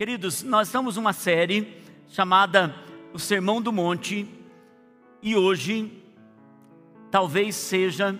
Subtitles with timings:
[0.00, 1.76] Queridos, nós estamos numa série
[2.08, 2.74] chamada
[3.12, 4.26] O Sermão do Monte
[5.20, 6.02] e hoje
[7.10, 8.18] talvez seja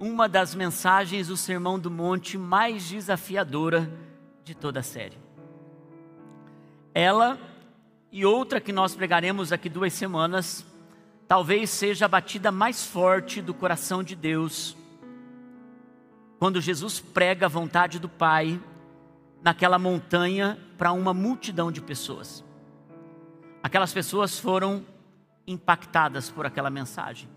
[0.00, 3.92] uma das mensagens do Sermão do Monte mais desafiadora
[4.42, 5.18] de toda a série.
[6.94, 7.38] Ela
[8.10, 10.64] e outra que nós pregaremos aqui duas semanas,
[11.28, 14.74] talvez seja a batida mais forte do coração de Deus,
[16.38, 18.58] quando Jesus prega a vontade do Pai
[19.44, 22.42] naquela montanha para uma multidão de pessoas.
[23.62, 24.86] Aquelas pessoas foram
[25.46, 27.28] impactadas por aquela mensagem.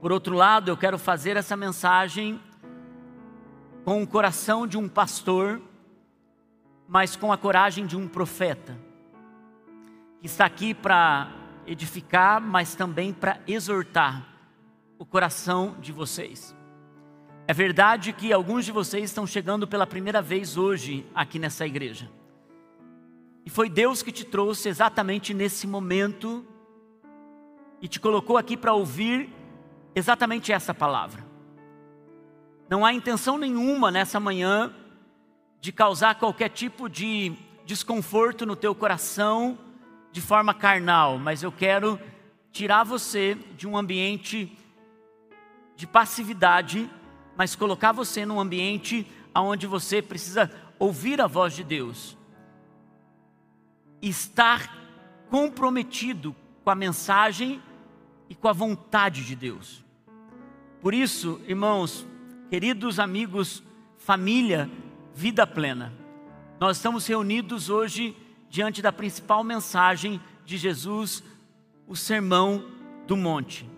[0.00, 2.40] Por outro lado, eu quero fazer essa mensagem
[3.84, 5.62] com o coração de um pastor,
[6.88, 8.76] mas com a coragem de um profeta,
[10.20, 11.30] que está aqui para
[11.68, 14.26] edificar, mas também para exortar
[14.98, 16.52] o coração de vocês.
[17.46, 22.08] É verdade que alguns de vocês estão chegando pela primeira vez hoje aqui nessa igreja.
[23.44, 26.46] E foi Deus que te trouxe exatamente nesse momento
[27.80, 29.28] e te colocou aqui para ouvir
[29.92, 31.24] exatamente essa palavra.
[32.70, 34.72] Não há intenção nenhuma nessa manhã
[35.60, 37.32] de causar qualquer tipo de
[37.66, 39.58] desconforto no teu coração
[40.12, 41.98] de forma carnal, mas eu quero
[42.52, 44.56] tirar você de um ambiente
[45.74, 46.88] de passividade
[47.36, 52.16] mas colocar você num ambiente onde você precisa ouvir a voz de Deus,
[54.00, 54.76] estar
[55.30, 57.62] comprometido com a mensagem
[58.28, 59.84] e com a vontade de Deus.
[60.80, 62.06] Por isso, irmãos,
[62.50, 63.62] queridos amigos,
[63.96, 64.70] família,
[65.14, 65.92] vida plena,
[66.58, 68.16] nós estamos reunidos hoje
[68.48, 71.22] diante da principal mensagem de Jesus,
[71.86, 72.64] o Sermão
[73.06, 73.68] do Monte.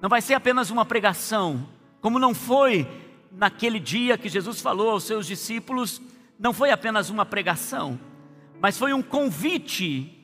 [0.00, 1.66] Não vai ser apenas uma pregação,
[2.00, 2.88] como não foi
[3.30, 6.00] naquele dia que Jesus falou aos seus discípulos,
[6.38, 7.98] não foi apenas uma pregação,
[8.60, 10.16] mas foi um convite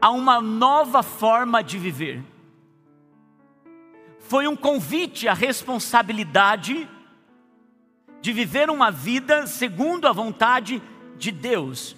[0.00, 2.22] a uma nova forma de viver.
[4.20, 6.88] Foi um convite à responsabilidade
[8.20, 10.82] de viver uma vida segundo a vontade
[11.16, 11.96] de Deus.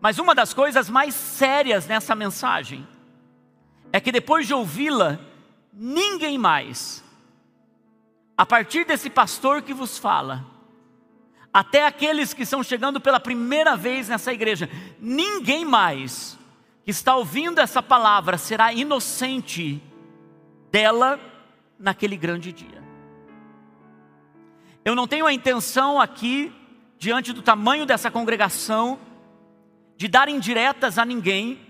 [0.00, 2.86] Mas uma das coisas mais sérias nessa mensagem
[3.92, 5.18] é que depois de ouvi-la,
[5.72, 7.04] ninguém mais
[8.36, 10.44] a partir desse pastor que vos fala,
[11.52, 16.38] até aqueles que estão chegando pela primeira vez nessa igreja, ninguém mais
[16.84, 19.82] que está ouvindo essa palavra será inocente
[20.70, 21.20] dela
[21.78, 22.82] naquele grande dia.
[24.84, 26.52] Eu não tenho a intenção aqui,
[26.98, 28.98] diante do tamanho dessa congregação,
[29.96, 31.60] de dar indiretas a ninguém,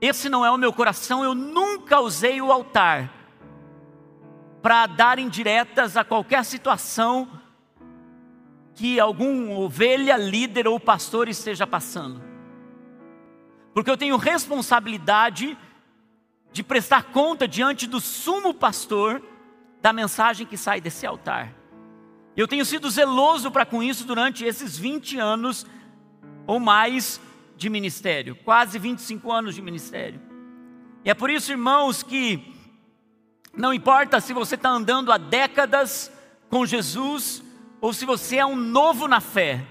[0.00, 3.19] esse não é o meu coração, eu nunca usei o altar
[4.62, 7.28] para dar indiretas a qualquer situação
[8.74, 12.22] que algum ovelha, líder ou pastor esteja passando.
[13.74, 15.56] Porque eu tenho responsabilidade
[16.52, 19.22] de prestar conta diante do sumo pastor
[19.80, 21.54] da mensagem que sai desse altar.
[22.36, 25.66] Eu tenho sido zeloso para com isso durante esses 20 anos
[26.46, 27.20] ou mais
[27.56, 30.20] de ministério, quase 25 anos de ministério.
[31.04, 32.59] E é por isso, irmãos, que
[33.56, 36.10] não importa se você está andando há décadas
[36.48, 37.42] com Jesus,
[37.80, 39.64] ou se você é um novo na fé,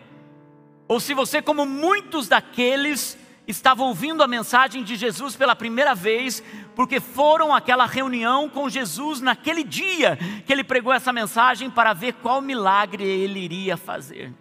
[0.88, 3.17] ou se você, como muitos daqueles,
[3.47, 6.44] estava ouvindo a mensagem de Jesus pela primeira vez,
[6.75, 12.13] porque foram àquela reunião com Jesus naquele dia que ele pregou essa mensagem para ver
[12.13, 14.34] qual milagre ele iria fazer.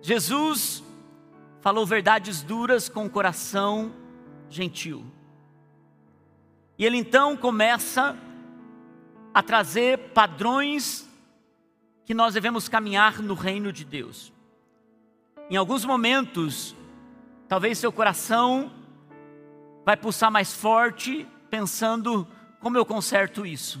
[0.00, 0.82] Jesus
[1.60, 3.92] falou verdades duras com o coração
[4.48, 5.04] gentil.
[6.78, 8.16] E ele então começa
[9.34, 11.08] a trazer padrões
[12.04, 14.32] que nós devemos caminhar no reino de Deus.
[15.50, 16.74] Em alguns momentos,
[17.48, 18.70] talvez seu coração
[19.84, 22.26] vai pulsar mais forte, pensando
[22.60, 23.80] como eu conserto isso.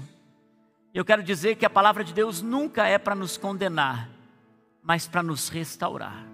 [0.92, 4.08] Eu quero dizer que a palavra de Deus nunca é para nos condenar,
[4.82, 6.26] mas para nos restaurar,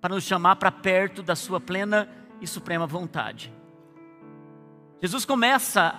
[0.00, 2.08] para nos chamar para perto da Sua plena
[2.40, 3.52] e suprema vontade.
[5.00, 5.94] Jesus começa,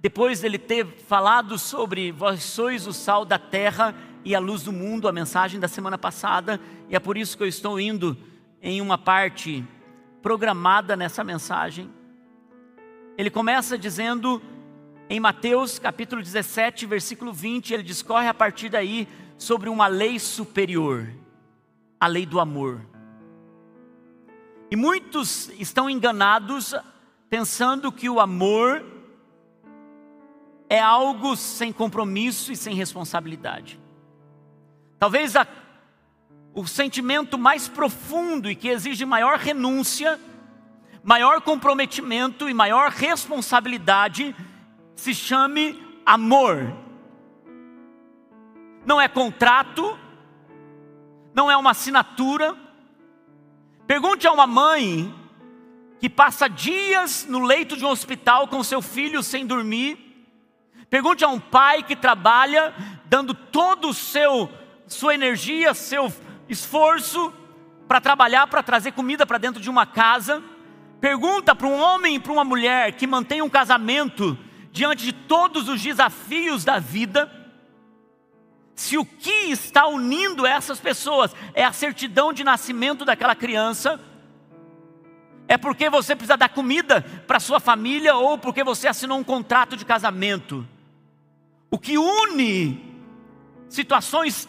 [0.00, 3.92] depois dele ter falado sobre vós sois o sal da terra
[4.24, 7.42] e a luz do mundo, a mensagem da semana passada, e é por isso que
[7.42, 8.16] eu estou indo
[8.62, 9.64] em uma parte
[10.22, 11.90] programada nessa mensagem.
[13.18, 14.40] Ele começa dizendo
[15.08, 21.12] em Mateus capítulo 17, versículo 20, ele discorre a partir daí sobre uma lei superior,
[21.98, 22.80] a lei do amor.
[24.70, 26.74] E muitos estão enganados
[27.28, 28.84] pensando que o amor
[30.68, 33.80] é algo sem compromisso e sem responsabilidade.
[34.98, 35.46] Talvez a,
[36.54, 40.18] o sentimento mais profundo e que exige maior renúncia,
[41.02, 44.34] maior comprometimento e maior responsabilidade
[44.94, 46.72] se chame amor.
[48.84, 49.98] Não é contrato,
[51.34, 52.56] não é uma assinatura.
[53.86, 55.14] Pergunte a uma mãe
[55.98, 59.98] que passa dias no leito de um hospital com seu filho sem dormir.
[60.90, 62.74] Pergunte a um pai que trabalha
[63.06, 64.50] dando todo o seu
[64.86, 66.12] sua energia, seu
[66.48, 67.32] esforço
[67.88, 70.42] para trabalhar, para trazer comida para dentro de uma casa.
[71.00, 74.38] Pergunta para um homem e para uma mulher que mantém um casamento
[74.72, 77.32] diante de todos os desafios da vida,
[78.74, 83.98] se o que está unindo essas pessoas é a certidão de nascimento daquela criança,
[85.48, 89.76] é porque você precisa dar comida para sua família ou porque você assinou um contrato
[89.76, 90.66] de casamento.
[91.70, 92.84] O que une
[93.68, 94.48] situações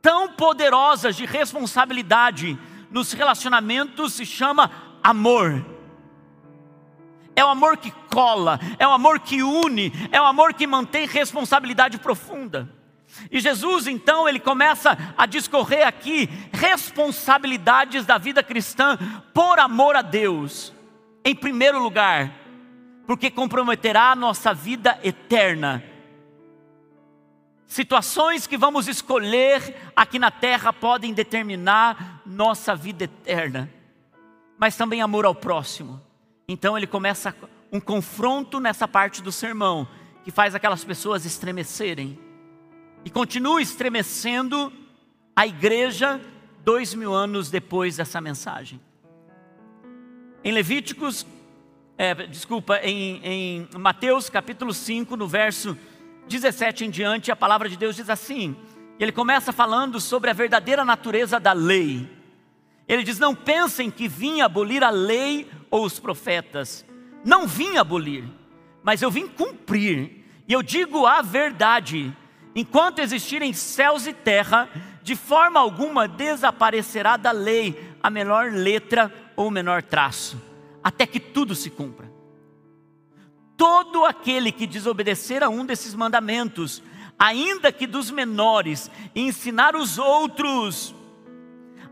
[0.00, 2.58] tão poderosas de responsabilidade
[2.90, 4.70] nos relacionamentos se chama
[5.02, 5.64] amor.
[7.36, 11.06] É o amor que cola, é o amor que une, é o amor que mantém
[11.06, 12.68] responsabilidade profunda.
[13.30, 18.98] E Jesus, então, ele começa a discorrer aqui responsabilidades da vida cristã
[19.32, 20.72] por amor a Deus.
[21.24, 22.32] Em primeiro lugar,
[23.06, 25.82] porque comprometerá a nossa vida eterna.
[27.66, 33.70] Situações que vamos escolher aqui na terra podem determinar nossa vida eterna,
[34.58, 36.00] mas também amor ao próximo.
[36.46, 37.34] Então ele começa
[37.72, 39.88] um confronto nessa parte do sermão,
[40.22, 42.18] que faz aquelas pessoas estremecerem
[43.04, 44.72] e continua estremecendo
[45.36, 46.20] a igreja
[46.64, 48.80] dois mil anos depois dessa mensagem.
[50.42, 51.26] Em Levíticos,
[51.96, 55.76] é, desculpa, em, em Mateus capítulo 5, no verso
[56.28, 58.56] 17 em diante, a palavra de Deus diz assim:
[58.98, 62.08] ele começa falando sobre a verdadeira natureza da lei.
[62.86, 66.86] Ele diz: Não pensem que vim abolir a lei ou os profetas.
[67.24, 68.24] Não vim abolir,
[68.82, 70.24] mas eu vim cumprir.
[70.46, 72.16] E eu digo a verdade:
[72.54, 74.68] enquanto existirem céus e terra,
[75.02, 80.40] de forma alguma desaparecerá da lei a menor letra ou o menor traço,
[80.82, 82.12] até que tudo se cumpra.
[83.56, 86.82] Todo aquele que desobedecer a um desses mandamentos,
[87.18, 90.94] ainda que dos menores, e ensinar os outros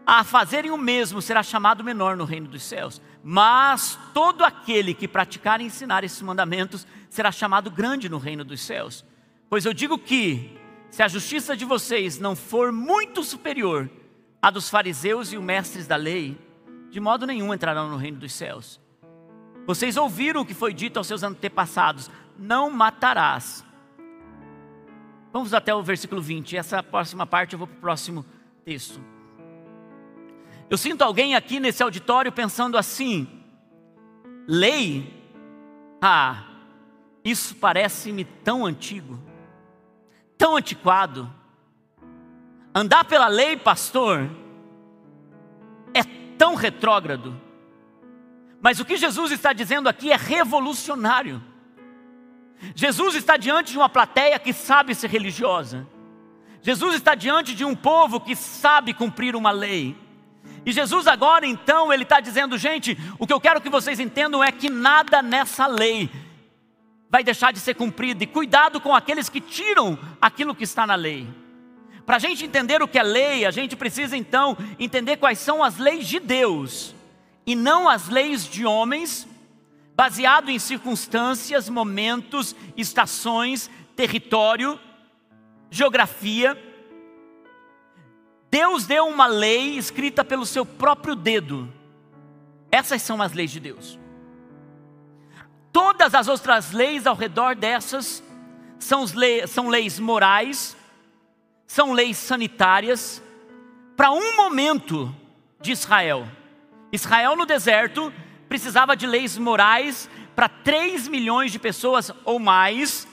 [0.04, 3.00] a fazerem o mesmo, será chamado menor no reino dos céus.
[3.22, 8.60] Mas todo aquele que praticar e ensinar esses mandamentos será chamado grande no reino dos
[8.60, 9.04] céus.
[9.52, 10.58] Pois eu digo que,
[10.90, 13.90] se a justiça de vocês não for muito superior
[14.40, 16.38] à dos fariseus e os mestres da lei,
[16.88, 18.81] de modo nenhum entrarão no reino dos céus.
[19.66, 23.62] Vocês ouviram o que foi dito aos seus antepassados: não matarás.
[25.31, 26.56] Vamos até o versículo 20.
[26.56, 28.25] Essa próxima parte eu vou para o próximo
[28.64, 29.02] texto.
[30.70, 33.28] Eu sinto alguém aqui nesse auditório pensando assim:
[34.48, 35.12] lei?
[36.00, 36.43] Ah,
[37.22, 39.31] isso parece-me tão antigo
[40.42, 41.32] tão antiquado.
[42.74, 44.28] Andar pela lei, pastor,
[45.94, 46.02] é
[46.36, 47.40] tão retrógrado.
[48.60, 51.40] Mas o que Jesus está dizendo aqui é revolucionário.
[52.74, 55.86] Jesus está diante de uma plateia que sabe ser religiosa.
[56.60, 59.96] Jesus está diante de um povo que sabe cumprir uma lei.
[60.67, 64.43] E Jesus agora então, ele está dizendo, gente, o que eu quero que vocês entendam
[64.43, 66.10] é que nada nessa lei
[67.12, 68.24] vai deixar de ser cumprida.
[68.24, 71.28] E cuidado com aqueles que tiram aquilo que está na lei.
[72.06, 75.62] Para a gente entender o que é lei, a gente precisa então entender quais são
[75.62, 76.94] as leis de Deus
[77.46, 79.28] e não as leis de homens,
[79.94, 84.81] baseado em circunstâncias, momentos, estações, território,
[85.70, 86.60] geografia.
[88.50, 91.70] Deus deu uma lei escrita pelo seu próprio dedo.
[92.70, 94.01] Essas são as leis de Deus.
[95.72, 98.22] Todas as outras leis ao redor dessas
[98.79, 100.76] são, leis, são leis morais,
[101.67, 103.22] são leis sanitárias,
[103.96, 105.14] para um momento
[105.60, 106.29] de Israel.
[106.93, 108.12] Israel no deserto
[108.48, 113.08] precisava de leis morais para 3 milhões de pessoas ou mais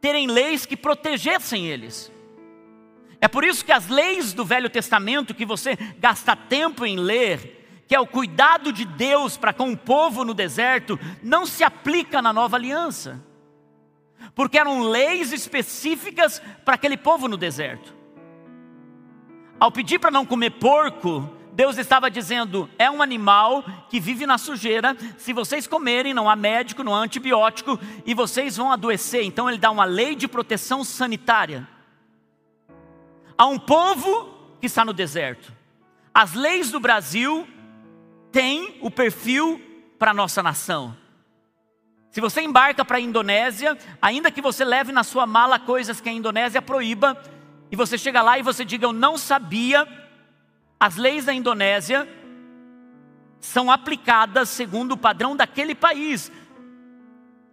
[0.00, 2.12] terem leis que protegessem eles.
[3.20, 7.59] É por isso que as leis do Velho Testamento, que você gasta tempo em ler,
[7.90, 12.22] que é o cuidado de Deus para com o povo no deserto, não se aplica
[12.22, 13.20] na nova aliança,
[14.32, 17.92] porque eram leis específicas para aquele povo no deserto.
[19.58, 24.38] Ao pedir para não comer porco, Deus estava dizendo: é um animal que vive na
[24.38, 24.96] sujeira.
[25.18, 29.24] Se vocês comerem, não há médico, não há antibiótico e vocês vão adoecer.
[29.24, 31.66] Então, Ele dá uma lei de proteção sanitária.
[33.36, 35.52] a um povo que está no deserto.
[36.14, 37.48] As leis do Brasil
[38.32, 39.60] têm o perfil
[39.98, 40.96] para a nossa nação.
[42.10, 46.08] Se você embarca para a Indonésia, ainda que você leve na sua mala coisas que
[46.08, 47.16] a Indonésia proíba,
[47.70, 49.86] e você chega lá e você diga, eu não sabia,
[50.78, 52.08] as leis da Indonésia
[53.38, 56.32] são aplicadas segundo o padrão daquele país,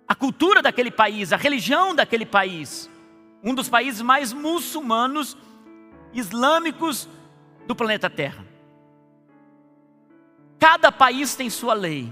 [0.07, 2.89] a cultura daquele país, a religião daquele país,
[3.43, 5.37] um dos países mais muçulmanos,
[6.13, 7.07] islâmicos
[7.67, 8.56] do planeta Terra.
[10.59, 12.11] Cada país tem sua lei.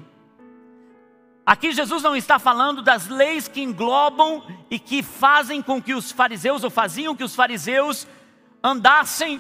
[1.45, 6.11] Aqui Jesus não está falando das leis que englobam e que fazem com que os
[6.11, 8.07] fariseus, ou faziam que os fariseus
[8.63, 9.39] andassem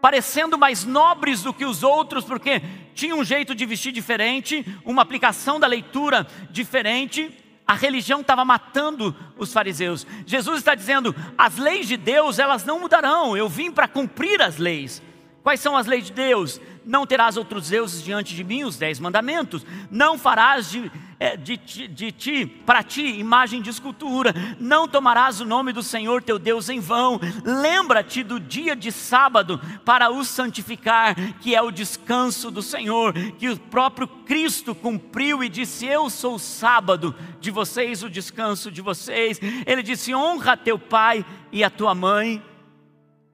[0.00, 2.62] parecendo mais nobres do que os outros, porque
[2.94, 7.34] tinham um jeito de vestir diferente, uma aplicação da leitura diferente.
[7.66, 10.06] A religião estava matando os fariseus.
[10.26, 13.36] Jesus está dizendo: as leis de Deus, elas não mudarão.
[13.36, 15.02] Eu vim para cumprir as leis.
[15.48, 16.60] Quais são as leis de Deus?
[16.84, 19.64] Não terás outros deuses diante de mim, os dez mandamentos.
[19.90, 24.34] Não farás de, é, de, de, de ti, para ti, imagem de escultura.
[24.60, 27.18] Não tomarás o nome do Senhor teu Deus em vão.
[27.42, 33.48] Lembra-te do dia de sábado para o santificar, que é o descanso do Senhor, que
[33.48, 38.82] o próprio Cristo cumpriu e disse: Eu sou o sábado de vocês, o descanso de
[38.82, 39.40] vocês.
[39.64, 42.42] Ele disse: Honra teu pai e a tua mãe.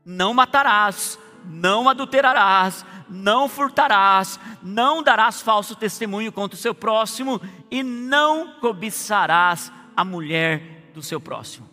[0.06, 7.82] Não matarás, não adulterarás não furtarás, não darás falso testemunho contra o seu próximo e
[7.82, 11.68] não cobiçarás a mulher do seu próximo.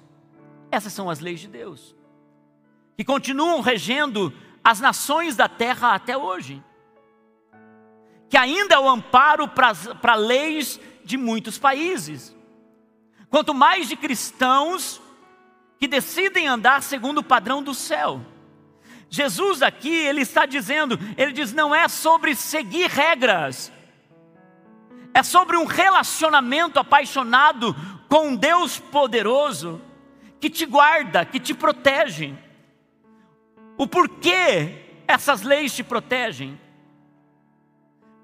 [0.69, 1.95] Essas são as leis de Deus,
[2.97, 6.63] que continuam regendo as nações da terra até hoje,
[8.29, 12.35] que ainda é o amparo para leis de muitos países.
[13.29, 15.01] Quanto mais de cristãos
[15.79, 18.21] que decidem andar segundo o padrão do céu,
[19.13, 23.69] Jesus aqui, ele está dizendo, ele diz, não é sobre seguir regras,
[25.13, 27.75] é sobre um relacionamento apaixonado
[28.07, 29.81] com um Deus poderoso,
[30.39, 32.33] que te guarda, que te protege.
[33.77, 36.57] O porquê essas leis te protegem?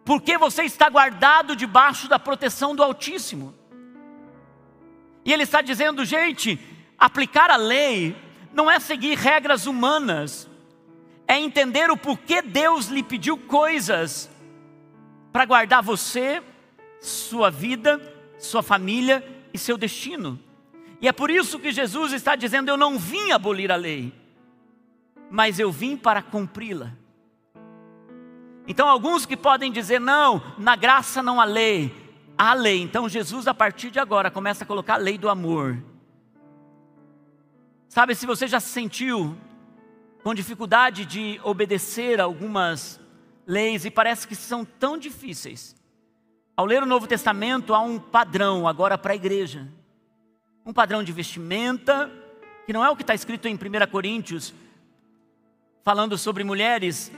[0.05, 3.53] Porque você está guardado debaixo da proteção do Altíssimo.
[5.25, 6.57] E ele está dizendo, gente,
[6.97, 8.15] aplicar a lei
[8.53, 10.46] não é seguir regras humanas,
[11.27, 14.29] é entender o porquê Deus lhe pediu coisas
[15.31, 16.41] para guardar você,
[17.01, 18.01] sua vida,
[18.39, 20.39] sua família e seu destino.
[21.01, 24.13] E é por isso que Jesus está dizendo: Eu não vim abolir a lei,
[25.29, 26.93] mas eu vim para cumpri-la.
[28.67, 31.93] Então, alguns que podem dizer: Não, na graça não há lei,
[32.37, 32.81] há lei.
[32.81, 35.77] Então, Jesus, a partir de agora, começa a colocar a lei do amor.
[37.87, 39.37] Sabe, se você já se sentiu
[40.23, 42.99] com dificuldade de obedecer algumas
[43.45, 45.75] leis e parece que são tão difíceis.
[46.55, 49.67] Ao ler o Novo Testamento, há um padrão agora para a igreja.
[50.65, 52.11] Um padrão de vestimenta,
[52.65, 53.57] que não é o que está escrito em 1
[53.89, 54.53] Coríntios,
[55.83, 57.11] falando sobre mulheres.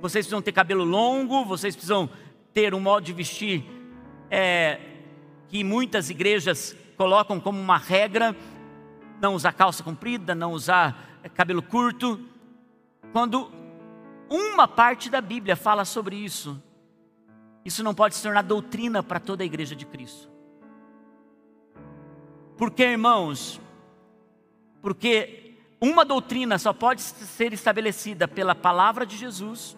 [0.00, 2.08] Vocês precisam ter cabelo longo, vocês precisam
[2.52, 3.64] ter um modo de vestir
[4.30, 4.78] é,
[5.48, 8.36] que muitas igrejas colocam como uma regra:
[9.20, 12.20] não usar calça comprida, não usar cabelo curto.
[13.14, 13.48] Quando
[14.28, 16.60] uma parte da Bíblia fala sobre isso,
[17.64, 20.28] isso não pode se tornar doutrina para toda a igreja de Cristo.
[22.56, 23.60] Porque, irmãos,
[24.82, 29.76] porque uma doutrina só pode ser estabelecida pela palavra de Jesus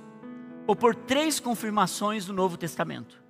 [0.66, 3.23] ou por três confirmações do Novo Testamento.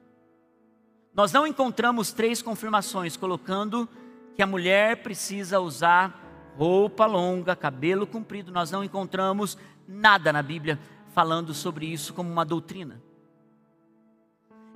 [1.12, 3.88] Nós não encontramos três confirmações colocando
[4.36, 6.22] que a mulher precisa usar
[6.56, 8.52] roupa longa, cabelo comprido.
[8.52, 10.78] Nós não encontramos nada na Bíblia
[11.14, 13.00] falando sobre isso como uma doutrina.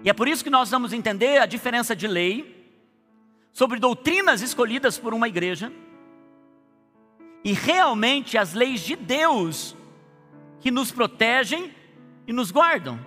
[0.02, 2.74] E é por isso que nós vamos entender a diferença de lei
[3.52, 5.72] sobre doutrinas escolhidas por uma igreja
[7.44, 9.76] e realmente as leis de Deus
[10.60, 11.74] que nos protegem
[12.26, 12.98] e nos guardam.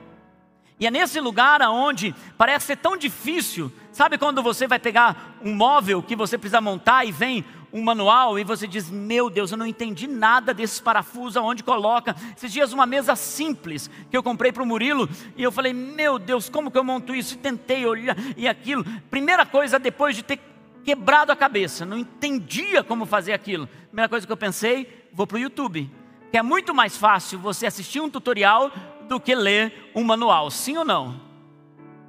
[0.79, 5.55] E é nesse lugar aonde parece ser tão difícil, sabe quando você vai pegar um
[5.55, 9.57] móvel que você precisa montar e vem um manual e você diz: Meu Deus, eu
[9.57, 12.15] não entendi nada desses parafusos, aonde coloca.
[12.37, 16.19] Esses dias, uma mesa simples que eu comprei para o Murilo e eu falei: Meu
[16.19, 17.33] Deus, como que eu monto isso?
[17.33, 18.85] E tentei olhar e aquilo.
[19.09, 20.39] Primeira coisa, depois de ter
[20.83, 23.67] quebrado a cabeça, não entendia como fazer aquilo.
[23.87, 25.89] Primeira coisa que eu pensei: vou para o YouTube.
[26.31, 28.71] Que é muito mais fácil você assistir um tutorial
[29.07, 31.19] do que ler um manual, sim ou não?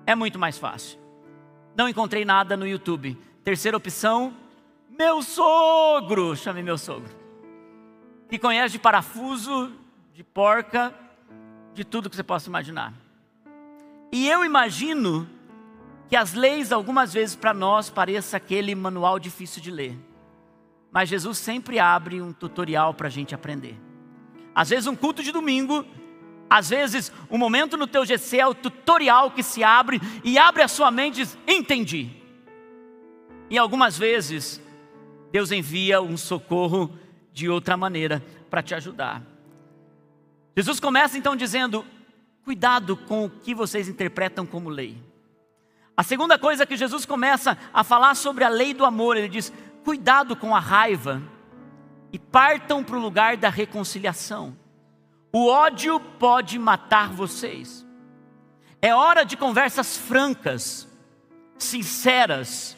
[0.06, 0.98] É muito mais fácil.
[1.76, 3.18] Não encontrei nada no YouTube.
[3.42, 4.32] Terceira opção,
[4.96, 7.10] meu sogro, chamei meu sogro.
[8.28, 9.72] que conhece de parafuso,
[10.12, 10.92] de porca,
[11.72, 12.92] de tudo que você possa imaginar.
[14.10, 15.28] E eu imagino
[16.08, 19.96] que as leis, algumas vezes para nós, pareça aquele manual difícil de ler.
[20.90, 23.76] Mas Jesus sempre abre um tutorial para a gente aprender.
[24.54, 25.84] Às vezes um culto de domingo,
[26.48, 30.62] às vezes um momento no teu GC é o tutorial que se abre e abre
[30.62, 32.10] a sua mente e diz, entendi.
[33.50, 34.62] E algumas vezes
[35.34, 36.96] Deus envia um socorro
[37.32, 39.20] de outra maneira para te ajudar.
[40.56, 41.84] Jesus começa então dizendo:
[42.44, 44.96] cuidado com o que vocês interpretam como lei.
[45.96, 49.52] A segunda coisa que Jesus começa a falar sobre a lei do amor, ele diz:
[49.84, 51.20] cuidado com a raiva
[52.12, 54.56] e partam para o lugar da reconciliação.
[55.32, 57.84] O ódio pode matar vocês.
[58.80, 60.86] É hora de conversas francas,
[61.58, 62.76] sinceras.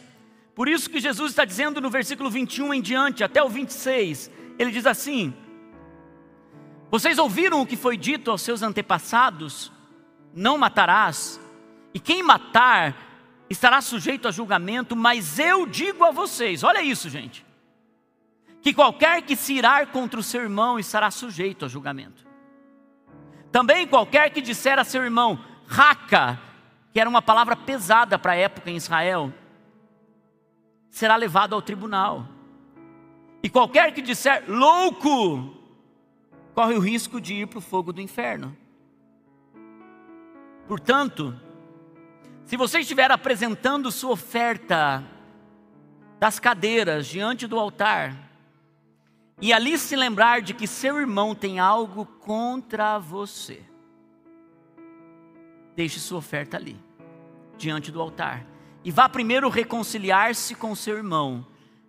[0.57, 4.71] Por isso que Jesus está dizendo no versículo 21 em diante, até o 26, ele
[4.71, 5.35] diz assim:
[6.91, 9.71] Vocês ouviram o que foi dito aos seus antepassados?
[10.35, 11.39] Não matarás,
[11.93, 12.97] e quem matar
[13.51, 17.45] estará sujeito a julgamento, mas eu digo a vocês: olha isso, gente,
[18.63, 22.27] que qualquer que se irar contra o seu irmão estará sujeito a julgamento.
[23.53, 26.41] Também qualquer que disser a seu irmão, raca,
[26.95, 29.33] que era uma palavra pesada para a época em Israel,
[30.97, 32.27] será levado ao tribunal.
[33.43, 35.55] E qualquer que disser louco,
[36.55, 38.57] corre o risco de ir para o fogo do inferno.
[40.67, 41.39] Portanto,
[42.47, 45.05] se você estiver apresentando sua oferta
[46.19, 48.17] das cadeiras diante do altar,
[49.39, 53.63] e ali se lembrar de que seu irmão tem algo contra você,
[55.75, 56.81] deixe sua oferta ali,
[57.59, 58.47] diante do altar,
[58.87, 61.45] e vá primeiro reconciliar-se com seu irmão,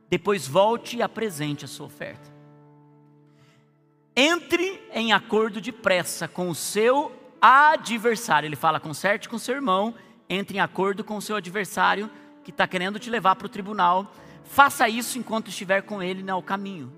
[0.10, 2.28] depois volte e apresente a sua oferta.
[4.16, 9.94] Entre em acordo depressa com o seu adversário, ele fala, conserte com seu irmão,
[10.28, 12.10] entre em acordo com o seu adversário
[12.44, 14.12] que está querendo te levar para o tribunal,
[14.44, 16.92] faça isso enquanto estiver com ele no caminho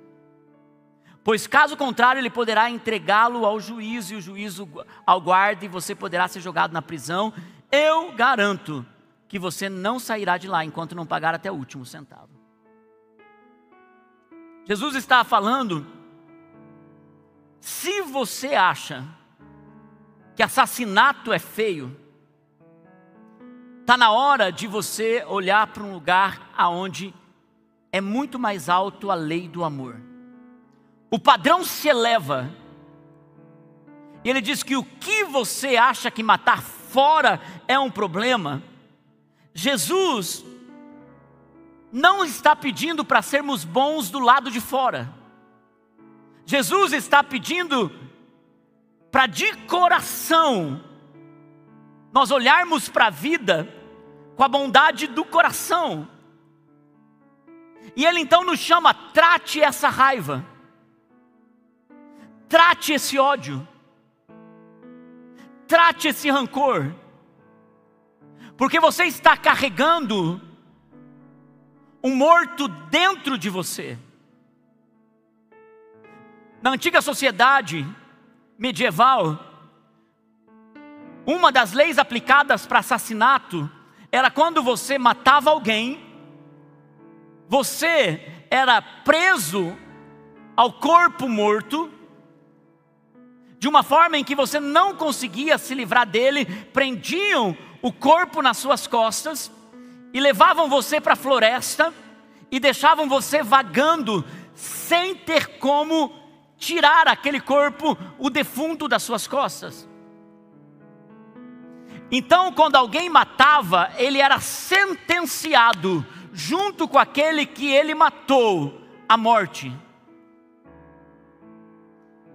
[1.24, 4.67] Pois caso contrário, ele poderá entregá-lo ao juiz e o juízo
[5.06, 7.34] ao guarda e você poderá ser jogado na prisão.
[7.71, 8.86] Eu garanto
[9.30, 12.38] que você não sairá de lá enquanto não pagar até o último centavo.
[14.65, 15.88] Jesus está falando:
[17.62, 19.06] se você acha
[20.36, 21.98] que assassinato é feio,
[23.80, 27.13] está na hora de você olhar para um lugar aonde
[27.89, 30.10] é muito mais alto a lei do amor
[31.12, 32.50] o padrão se eleva.
[34.24, 38.62] E ele diz que o que você acha que matar fora é um problema,
[39.60, 40.45] Jesus
[41.91, 45.13] não está pedindo para sermos bons do lado de fora.
[46.45, 47.91] Jesus está pedindo
[49.12, 50.82] para de coração
[52.12, 53.67] nós olharmos para a vida
[54.38, 56.08] com a bondade do coração.
[57.95, 60.45] E ele então nos chama, trate essa raiva.
[62.48, 63.67] Trate esse ódio.
[65.67, 66.95] Trate esse rancor.
[68.60, 70.41] Porque você está carregando
[72.04, 73.98] um morto dentro de você.
[76.62, 77.88] Na antiga sociedade
[78.58, 79.39] medieval,
[81.26, 83.72] uma das leis aplicadas para assassinato
[84.12, 86.06] era quando você matava alguém,
[87.48, 89.74] você era preso
[90.58, 91.89] ao corpo morto
[93.58, 98.58] de uma forma em que você não conseguia se livrar dele, prendiam o corpo nas
[98.58, 99.52] suas costas
[100.13, 101.94] e levavam você para a floresta
[102.52, 106.13] e deixavam você vagando sem ter como
[106.58, 109.88] tirar aquele corpo, o defunto das suas costas.
[112.12, 119.72] Então, quando alguém matava, ele era sentenciado junto com aquele que ele matou à morte.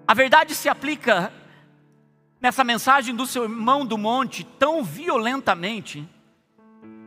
[0.07, 1.33] A verdade se aplica
[2.44, 6.07] nessa mensagem do seu irmão do monte tão violentamente,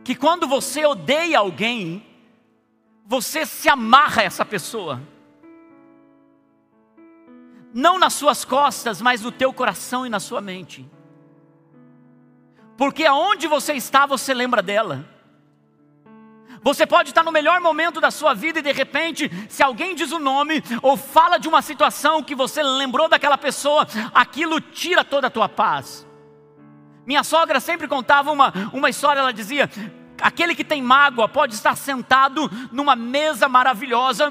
[0.02, 2.04] que quando você odeia alguém,
[3.06, 5.00] você se amarra a essa pessoa.
[7.72, 10.84] Não nas suas costas, mas no teu coração e na sua mente.
[12.76, 15.08] Porque aonde você está, você lembra dela.
[16.68, 20.12] Você pode estar no melhor momento da sua vida e de repente, se alguém diz
[20.12, 25.28] o nome ou fala de uma situação que você lembrou daquela pessoa, aquilo tira toda
[25.28, 26.06] a tua paz.
[27.06, 29.70] Minha sogra sempre contava uma, uma história, ela dizia:
[30.20, 34.30] aquele que tem mágoa pode estar sentado numa mesa maravilhosa,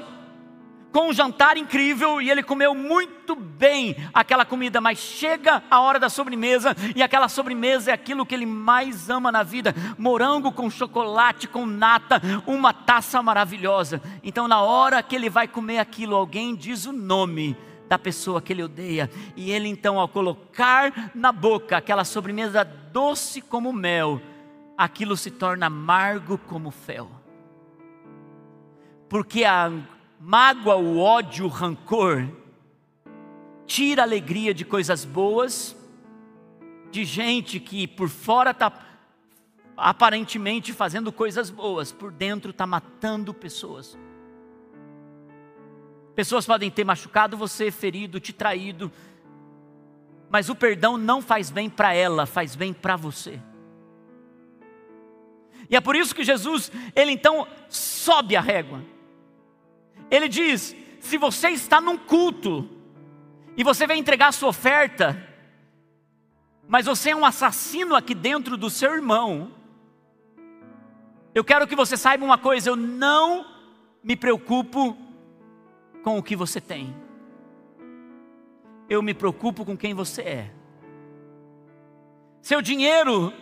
[0.92, 5.98] com um jantar incrível e ele comeu muito bem aquela comida, mas chega a hora
[5.98, 10.70] da sobremesa e aquela sobremesa é aquilo que ele mais ama na vida: morango com
[10.70, 14.00] chocolate, com nata, uma taça maravilhosa.
[14.22, 17.56] Então, na hora que ele vai comer aquilo, alguém diz o nome
[17.88, 23.40] da pessoa que ele odeia, e ele então, ao colocar na boca aquela sobremesa doce
[23.40, 24.20] como mel,
[24.76, 27.10] aquilo se torna amargo como fel.
[29.08, 29.72] Porque a
[30.28, 32.28] mágoa, o ódio, o rancor,
[33.64, 35.74] tira a alegria de coisas boas,
[36.90, 38.70] de gente que por fora está
[39.74, 43.96] aparentemente fazendo coisas boas, por dentro está matando pessoas.
[46.14, 48.92] Pessoas podem ter machucado você, ferido, te traído,
[50.28, 53.40] mas o perdão não faz bem para ela, faz bem para você.
[55.70, 58.97] E é por isso que Jesus, ele então sobe a régua.
[60.10, 62.68] Ele diz: se você está num culto
[63.56, 65.22] e você vai entregar a sua oferta,
[66.66, 69.52] mas você é um assassino aqui dentro do seu irmão,
[71.34, 73.46] eu quero que você saiba uma coisa: eu não
[74.02, 74.96] me preocupo
[76.02, 76.94] com o que você tem,
[78.88, 80.50] eu me preocupo com quem você é.
[82.40, 83.32] Seu dinheiro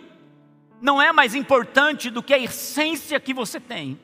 [0.81, 4.00] não é mais importante do que a essência que você tem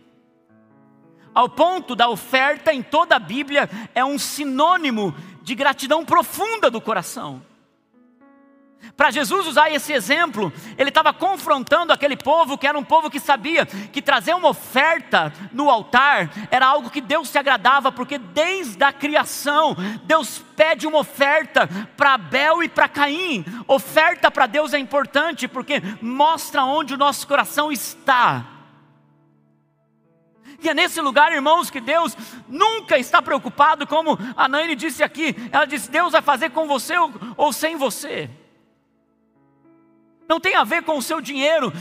[1.35, 6.81] ao ponto da oferta em toda a Bíblia é um sinônimo de gratidão profunda do
[6.81, 7.42] coração.
[8.97, 13.21] Para Jesus usar esse exemplo, ele estava confrontando aquele povo que era um povo que
[13.21, 18.83] sabia que trazer uma oferta no altar era algo que Deus se agradava, porque desde
[18.83, 23.45] a criação, Deus pede uma oferta para Abel e para Caim.
[23.66, 28.51] Oferta para Deus é importante porque mostra onde o nosso coração está.
[30.62, 32.16] E é nesse lugar, irmãos, que Deus
[32.48, 35.35] nunca está preocupado, como a Naine disse aqui.
[35.51, 38.31] Ela disse: Deus vai fazer com você ou, ou sem você.
[40.29, 41.72] Não tem a ver com o seu dinheiro.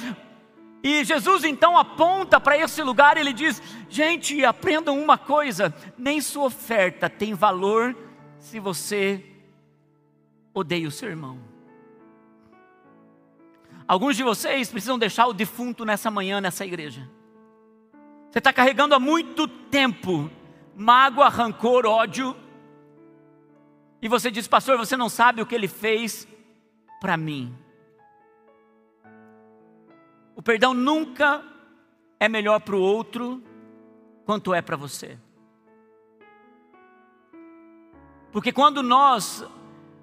[0.83, 6.19] E Jesus então aponta para esse lugar e ele diz: Gente, aprendam uma coisa: nem
[6.19, 7.95] sua oferta tem valor
[8.39, 9.23] se você
[10.53, 11.39] odeia o seu irmão.
[13.87, 17.07] Alguns de vocês precisam deixar o defunto nessa manhã, nessa igreja.
[18.31, 20.31] Você está carregando há muito tempo
[20.73, 22.33] mágoa, rancor, ódio.
[24.01, 26.25] E você diz, pastor, você não sabe o que ele fez
[27.01, 27.53] para mim.
[30.33, 31.43] O perdão nunca
[32.19, 33.43] é melhor para o outro
[34.25, 35.19] quanto é para você.
[38.31, 39.45] Porque quando nós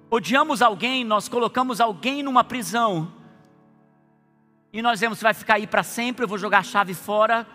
[0.07, 3.11] odiamos alguém, nós colocamos alguém numa prisão,
[4.71, 7.47] e nós você vai ficar aí para sempre, eu vou jogar a chave fora,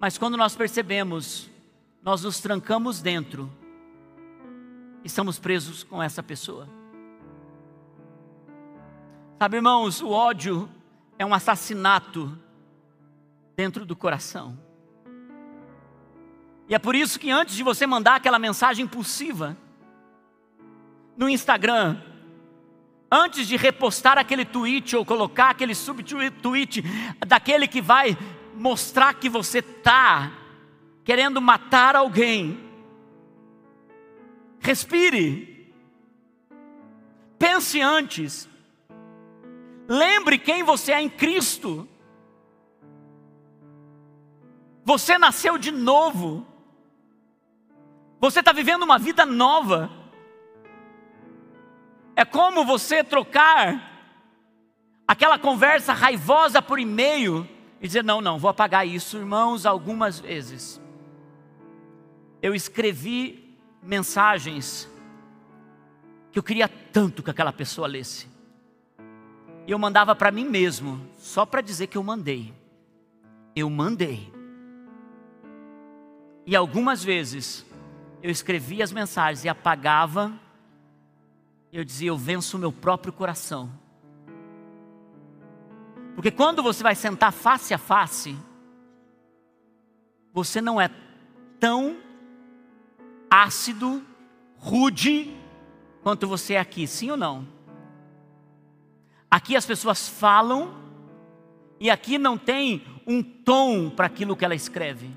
[0.00, 1.50] mas quando nós percebemos,
[2.02, 3.52] nós nos trancamos dentro
[5.04, 6.66] e estamos presos com essa pessoa.
[9.38, 10.70] Sabe, irmãos, o ódio
[11.18, 12.36] é um assassinato
[13.54, 14.58] dentro do coração.
[16.66, 19.54] E é por isso que antes de você mandar aquela mensagem impulsiva
[21.14, 22.00] no Instagram,
[23.12, 26.82] antes de repostar aquele tweet ou colocar aquele subtweet
[27.26, 28.16] daquele que vai
[28.60, 30.30] mostrar que você está
[31.02, 32.60] querendo matar alguém,
[34.58, 35.72] respire,
[37.38, 38.46] pense antes,
[39.88, 41.88] lembre quem você é em Cristo.
[44.84, 46.46] Você nasceu de novo,
[48.20, 49.90] você está vivendo uma vida nova.
[52.14, 54.12] É como você trocar
[55.08, 57.48] aquela conversa raivosa por e-mail
[57.80, 60.80] e dizer: não, não, vou apagar isso, irmãos, algumas vezes.
[62.42, 64.88] Eu escrevi mensagens
[66.30, 68.28] que eu queria tanto que aquela pessoa lesse.
[69.66, 72.52] E eu mandava para mim mesmo, só para dizer que eu mandei.
[73.54, 74.32] Eu mandei.
[76.46, 77.64] E algumas vezes
[78.22, 80.32] eu escrevia as mensagens e apagava.
[81.72, 83.70] Eu dizia: Eu venço o meu próprio coração
[86.20, 88.36] porque quando você vai sentar face a face,
[90.34, 90.90] você não é
[91.58, 91.96] tão
[93.30, 94.04] ácido,
[94.58, 95.34] rude,
[96.02, 97.48] quanto você é aqui, sim ou não?
[99.30, 100.74] Aqui as pessoas falam,
[101.80, 105.10] e aqui não tem um tom para aquilo que ela escreve.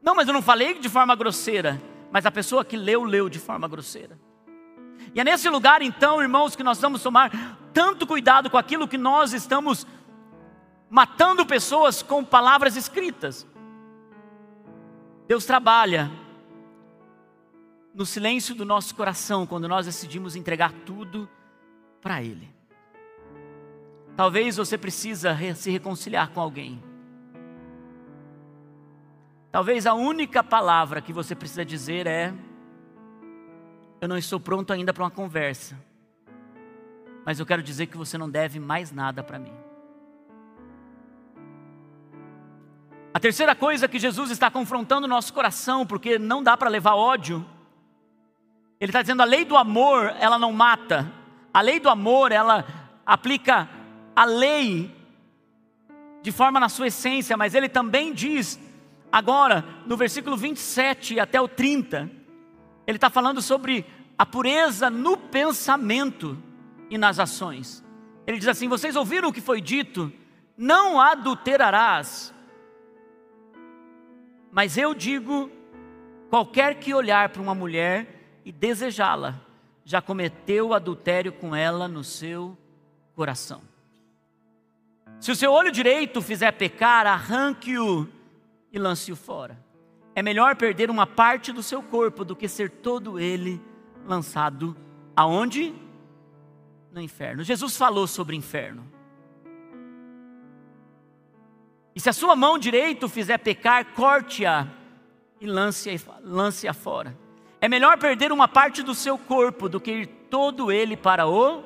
[0.00, 1.78] Não, mas eu não falei de forma grosseira,
[2.10, 4.18] mas a pessoa que leu, leu de forma grosseira.
[5.14, 8.98] E é nesse lugar, então, irmãos, que nós vamos tomar tanto cuidado com aquilo que
[8.98, 9.86] nós estamos
[10.90, 13.46] matando pessoas com palavras escritas.
[15.28, 16.10] Deus trabalha
[17.94, 21.28] no silêncio do nosso coração, quando nós decidimos entregar tudo
[22.02, 22.52] para Ele.
[24.16, 26.82] Talvez você precisa se reconciliar com alguém.
[29.52, 32.34] Talvez a única palavra que você precisa dizer é:
[34.00, 35.78] Eu não estou pronto ainda para uma conversa,
[37.28, 39.52] mas eu quero dizer que você não deve mais nada para mim.
[43.12, 46.94] A terceira coisa que Jesus está confrontando o nosso coração, porque não dá para levar
[46.94, 47.44] ódio,
[48.80, 51.12] ele está dizendo a lei do amor, ela não mata.
[51.52, 52.64] A lei do amor, ela
[53.04, 53.68] aplica
[54.16, 54.90] a lei
[56.22, 58.58] de forma na sua essência, mas ele também diz,
[59.12, 62.10] agora, no versículo 27 até o 30,
[62.86, 63.84] ele está falando sobre
[64.16, 66.47] a pureza no pensamento
[66.90, 67.84] e nas ações.
[68.26, 70.12] Ele diz assim: Vocês ouviram o que foi dito?
[70.56, 72.34] Não adulterarás.
[74.50, 75.50] Mas eu digo:
[76.30, 79.40] qualquer que olhar para uma mulher e desejá-la,
[79.84, 82.56] já cometeu adultério com ela no seu
[83.14, 83.62] coração.
[85.20, 88.08] Se o seu olho direito fizer pecar, arranque-o
[88.72, 89.58] e lance-o fora.
[90.14, 93.60] É melhor perder uma parte do seu corpo do que ser todo ele
[94.06, 94.76] lançado
[95.14, 95.74] aonde?
[96.92, 97.42] No inferno.
[97.42, 98.90] Jesus falou sobre inferno.
[101.94, 104.68] E se a sua mão direita fizer pecar, corte-a
[105.40, 107.16] e lance-a lance fora.
[107.60, 111.64] É melhor perder uma parte do seu corpo do que ir todo ele para o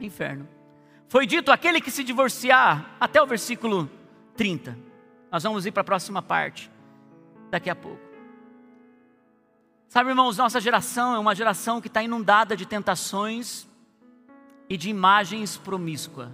[0.00, 0.48] inferno.
[1.08, 3.90] Foi dito aquele que se divorciar, até o versículo
[4.36, 4.78] 30.
[5.30, 6.70] Nós vamos ir para a próxima parte,
[7.50, 8.09] daqui a pouco.
[9.90, 13.68] Sabe, irmãos, nossa geração é uma geração que está inundada de tentações
[14.68, 16.28] e de imagens promíscuas,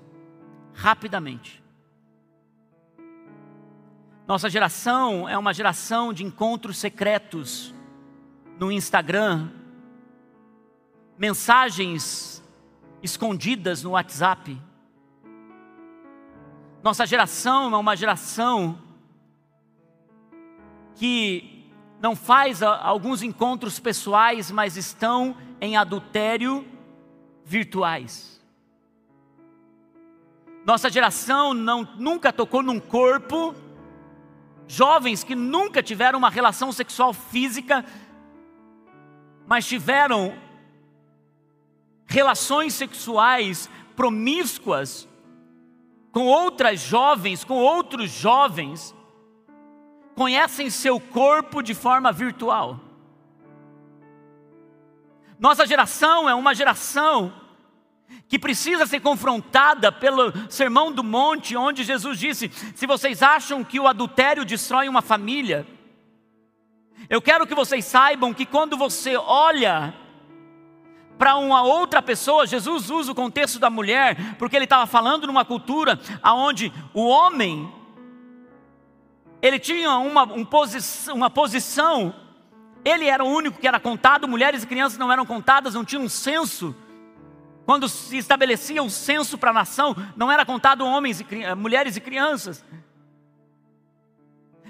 [0.74, 1.64] rapidamente.
[4.26, 7.74] Nossa geração é uma geração de encontros secretos
[8.60, 9.48] no Instagram,
[11.16, 12.44] mensagens
[13.02, 14.60] escondidas no WhatsApp.
[16.82, 18.78] Nossa geração é uma geração
[20.94, 21.55] que
[22.00, 26.66] não faz alguns encontros pessoais, mas estão em adultério
[27.44, 28.40] virtuais.
[30.64, 33.54] Nossa geração não, nunca tocou num corpo
[34.66, 37.84] jovens que nunca tiveram uma relação sexual física,
[39.46, 40.34] mas tiveram
[42.06, 45.08] relações sexuais promíscuas
[46.10, 48.95] com outras jovens, com outros jovens,
[50.16, 52.80] conhecem seu corpo de forma virtual.
[55.38, 57.32] Nossa geração é uma geração
[58.26, 63.78] que precisa ser confrontada pelo Sermão do Monte, onde Jesus disse: Se vocês acham que
[63.78, 65.66] o adultério destrói uma família,
[67.10, 69.94] eu quero que vocês saibam que quando você olha
[71.18, 75.44] para uma outra pessoa, Jesus usa o contexto da mulher, porque ele estava falando numa
[75.44, 77.70] cultura onde o homem
[79.40, 80.78] ele tinha uma, um posi
[81.10, 82.14] uma posição,
[82.84, 86.04] ele era o único que era contado, mulheres e crianças não eram contadas, não tinham
[86.04, 86.74] um censo
[87.66, 91.96] quando se estabelecia o censo para a nação, não era contado homens e eh, mulheres
[91.96, 92.64] e crianças.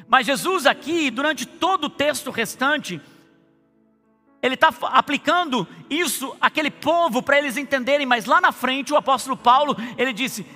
[0.09, 2.99] Mas Jesus aqui, durante todo o texto restante,
[4.41, 9.37] ele está aplicando isso àquele povo para eles entenderem, mas lá na frente o apóstolo
[9.37, 10.47] Paulo, ele disse: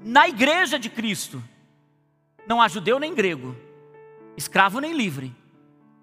[0.00, 1.42] na igreja de Cristo,
[2.46, 3.56] não há judeu nem grego,
[4.36, 5.34] escravo nem livre,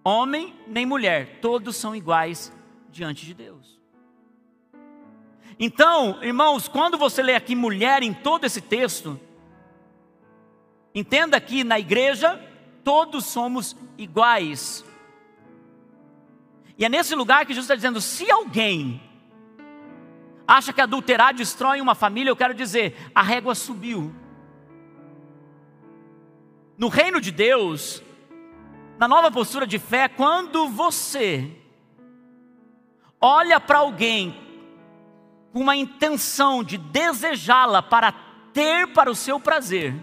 [0.04, 2.52] homem nem mulher, todos são iguais
[2.90, 3.80] diante de Deus.
[5.60, 9.20] Então, irmãos, quando você lê aqui mulher em todo esse texto,
[10.94, 12.40] entenda que na igreja
[12.84, 14.84] todos somos iguais.
[16.78, 19.02] E é nesse lugar que Jesus está dizendo: se alguém
[20.48, 24.14] acha que adulterar destrói uma família, eu quero dizer, a régua subiu.
[26.78, 28.02] No reino de Deus,
[28.98, 31.52] na nova postura de fé, quando você
[33.22, 34.36] olha para alguém
[35.52, 38.12] com uma intenção de desejá-la para
[38.54, 39.94] ter para o seu prazer,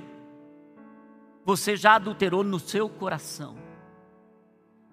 [1.44, 3.56] você já adulterou no seu coração.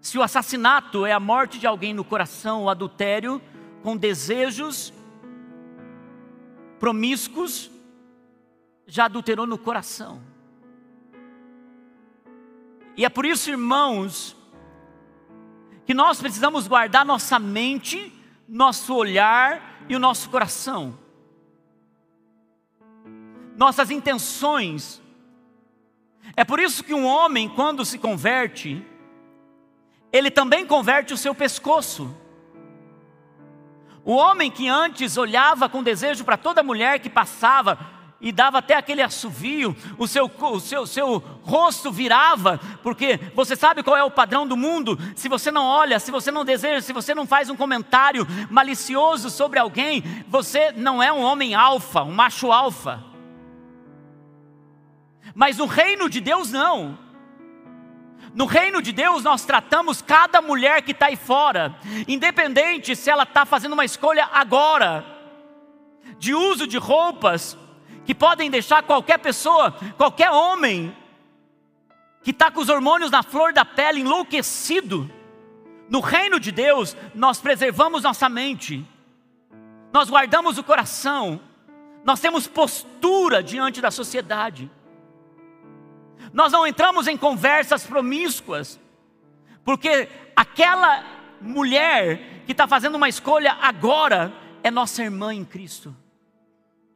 [0.01, 3.41] Se o assassinato é a morte de alguém no coração, o adultério
[3.83, 4.93] com desejos
[6.79, 7.69] promíscuos,
[8.85, 10.21] já adulterou no coração.
[12.97, 14.35] E é por isso, irmãos,
[15.85, 18.11] que nós precisamos guardar nossa mente,
[18.49, 20.97] nosso olhar e o nosso coração,
[23.55, 24.99] nossas intenções.
[26.35, 28.83] É por isso que um homem, quando se converte,
[30.11, 32.13] ele também converte o seu pescoço.
[34.03, 38.75] O homem que antes olhava com desejo para toda mulher que passava e dava até
[38.75, 44.11] aquele assovio, o seu, o seu, seu rosto virava, porque você sabe qual é o
[44.11, 44.97] padrão do mundo.
[45.15, 49.29] Se você não olha, se você não deseja, se você não faz um comentário malicioso
[49.29, 53.03] sobre alguém, você não é um homem alfa, um macho alfa.
[55.35, 56.97] Mas no reino de Deus, não.
[58.33, 61.75] No reino de Deus, nós tratamos cada mulher que está aí fora,
[62.07, 65.05] independente se ela está fazendo uma escolha agora,
[66.17, 67.57] de uso de roupas,
[68.07, 70.95] que podem deixar qualquer pessoa, qualquer homem,
[72.23, 75.11] que está com os hormônios na flor da pele, enlouquecido.
[75.89, 78.85] No reino de Deus, nós preservamos nossa mente,
[79.91, 81.41] nós guardamos o coração,
[82.05, 84.71] nós temos postura diante da sociedade.
[86.31, 88.79] Nós não entramos em conversas promíscuas,
[89.65, 91.03] porque aquela
[91.41, 94.31] mulher que está fazendo uma escolha agora
[94.63, 95.93] é nossa irmã em Cristo.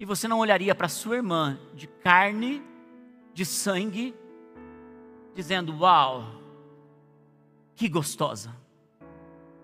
[0.01, 2.59] E você não olharia para sua irmã de carne,
[3.35, 4.15] de sangue,
[5.35, 6.41] dizendo: Uau,
[7.75, 8.51] que gostosa.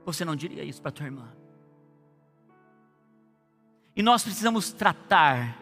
[0.05, 1.27] Você não diria isso para tua irmã.
[3.95, 5.57] E nós precisamos tratar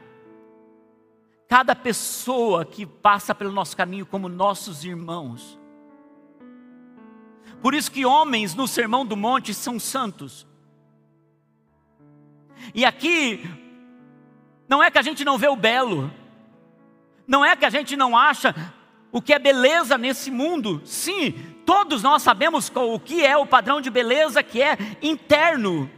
[1.47, 5.57] cada pessoa que passa pelo nosso caminho como nossos irmãos.
[7.61, 10.45] Por isso que homens no Sermão do Monte são santos.
[12.73, 13.63] E aqui
[14.67, 16.11] não é que a gente não vê o belo,
[17.27, 18.53] não é que a gente não acha
[19.11, 20.81] o que é beleza nesse mundo.
[20.85, 21.31] Sim,
[21.65, 25.89] todos nós sabemos o que é o padrão de beleza que é interno.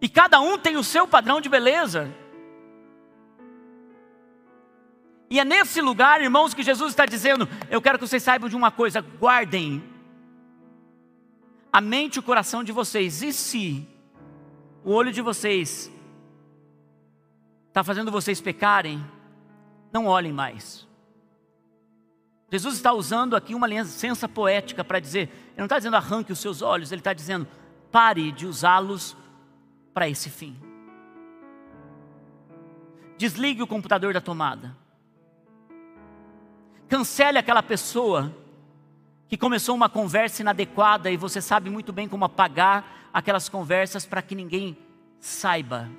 [0.00, 2.10] E cada um tem o seu padrão de beleza.
[5.30, 8.56] E é nesse lugar, irmãos, que Jesus está dizendo: Eu quero que vocês saibam de
[8.56, 9.82] uma coisa, guardem
[11.72, 13.22] a mente e o coração de vocês.
[13.22, 13.88] E se
[14.84, 15.90] o olho de vocês
[17.74, 19.04] está fazendo vocês pecarem,
[19.92, 20.86] não olhem mais.
[22.48, 26.38] Jesus está usando aqui uma licença poética para dizer: Ele não está dizendo arranque os
[26.38, 27.48] seus olhos, Ele está dizendo
[27.90, 29.16] pare de usá-los
[29.92, 30.56] para esse fim.
[33.18, 34.76] Desligue o computador da tomada.
[36.88, 38.32] Cancele aquela pessoa
[39.26, 44.22] que começou uma conversa inadequada e você sabe muito bem como apagar aquelas conversas para
[44.22, 44.78] que ninguém
[45.18, 45.90] saiba.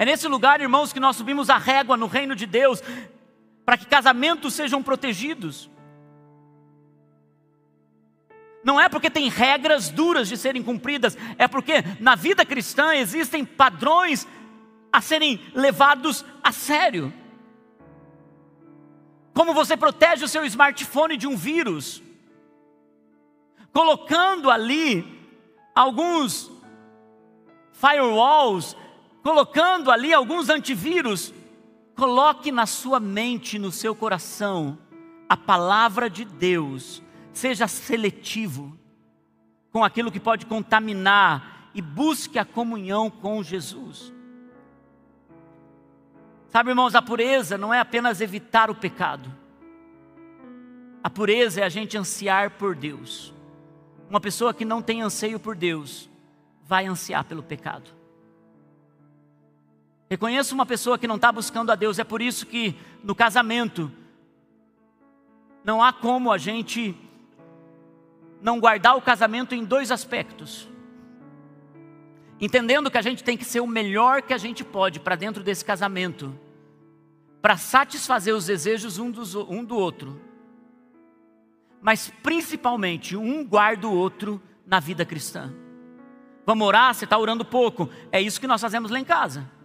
[0.00, 2.82] É nesse lugar, irmãos, que nós subimos a régua no reino de Deus,
[3.66, 5.68] para que casamentos sejam protegidos.
[8.64, 13.44] Não é porque tem regras duras de serem cumpridas, é porque na vida cristã existem
[13.44, 14.26] padrões
[14.90, 17.12] a serem levados a sério.
[19.34, 22.02] Como você protege o seu smartphone de um vírus?
[23.70, 25.04] Colocando ali
[25.74, 26.50] alguns
[27.74, 28.74] firewalls,
[29.22, 31.32] colocando ali alguns antivírus.
[31.94, 34.78] Coloque na sua mente, no seu coração,
[35.28, 37.02] a palavra de Deus.
[37.32, 38.78] Seja seletivo
[39.70, 44.12] com aquilo que pode contaminar e busque a comunhão com Jesus.
[46.48, 49.32] Sabe, irmãos, a pureza não é apenas evitar o pecado.
[51.02, 53.32] A pureza é a gente ansiar por Deus.
[54.08, 56.10] Uma pessoa que não tem anseio por Deus
[56.64, 57.99] vai ansiar pelo pecado.
[60.10, 63.92] Reconheço uma pessoa que não está buscando a Deus, é por isso que no casamento
[65.62, 66.96] não há como a gente
[68.42, 70.68] não guardar o casamento em dois aspectos.
[72.40, 75.44] Entendendo que a gente tem que ser o melhor que a gente pode para dentro
[75.44, 76.36] desse casamento,
[77.40, 80.20] para satisfazer os desejos um, dos, um do outro,
[81.80, 85.54] mas principalmente um guarda o outro na vida cristã.
[86.44, 86.92] Vamos orar?
[86.92, 87.88] Você está orando pouco.
[88.10, 89.59] É isso que nós fazemos lá em casa.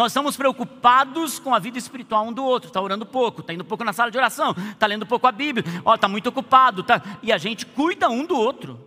[0.00, 2.68] Nós estamos preocupados com a vida espiritual um do outro.
[2.68, 5.62] Está orando pouco, está indo pouco na sala de oração, está lendo pouco a Bíblia,
[5.94, 6.82] está muito ocupado.
[6.82, 7.02] Tá...
[7.22, 8.80] E a gente cuida um do outro.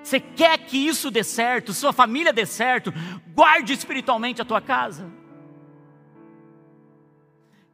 [0.00, 2.94] Você quer que isso dê certo, sua família dê certo,
[3.34, 5.10] guarde espiritualmente a tua casa.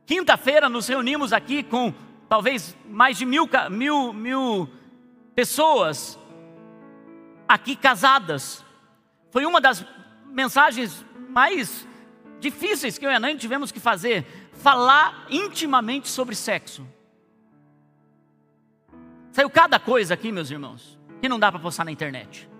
[0.07, 1.93] Quinta-feira nos reunimos aqui com
[2.31, 4.71] talvez mais de mil, mil, mil
[5.35, 6.19] pessoas
[7.47, 8.65] aqui casadas.
[9.31, 9.85] Foi uma das
[10.25, 11.87] mensagens mais
[12.39, 16.87] difíceis que eu e a Nani tivemos que fazer, falar intimamente sobre sexo.
[19.33, 22.51] Saiu cada coisa aqui, meus irmãos que não dá para postar na internet.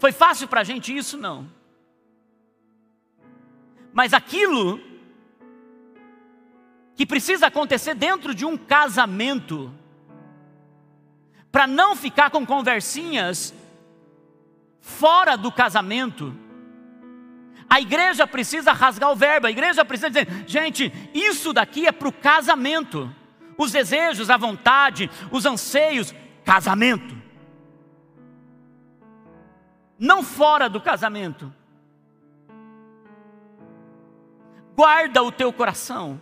[0.00, 1.16] Foi fácil para a gente isso?
[1.16, 1.48] Não.
[3.92, 4.80] Mas aquilo
[6.96, 9.72] que precisa acontecer dentro de um casamento,
[11.52, 13.54] para não ficar com conversinhas
[14.80, 16.34] fora do casamento.
[17.72, 22.06] A igreja precisa rasgar o verbo, a igreja precisa dizer: gente, isso daqui é para
[22.06, 23.10] o casamento.
[23.56, 26.14] Os desejos, a vontade, os anseios,
[26.44, 27.16] casamento.
[29.98, 31.50] Não fora do casamento.
[34.76, 36.20] Guarda o teu coração.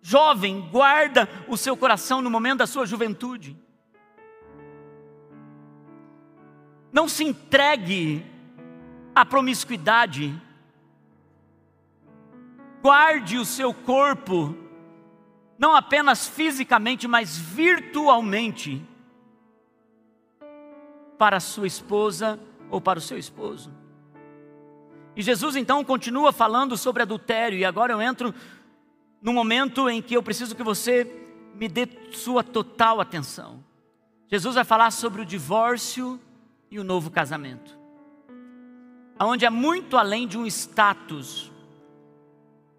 [0.00, 3.56] Jovem, guarda o seu coração no momento da sua juventude.
[6.92, 8.31] Não se entregue
[9.14, 10.34] à promiscuidade.
[12.82, 14.56] Guarde o seu corpo,
[15.58, 18.84] não apenas fisicamente, mas virtualmente,
[21.16, 23.72] para a sua esposa ou para o seu esposo.
[25.14, 28.34] E Jesus então continua falando sobre adultério, e agora eu entro
[29.20, 31.04] no momento em que eu preciso que você
[31.54, 33.62] me dê sua total atenção.
[34.26, 36.18] Jesus vai falar sobre o divórcio
[36.70, 37.78] e o novo casamento,
[39.22, 41.48] aonde é muito além de um status.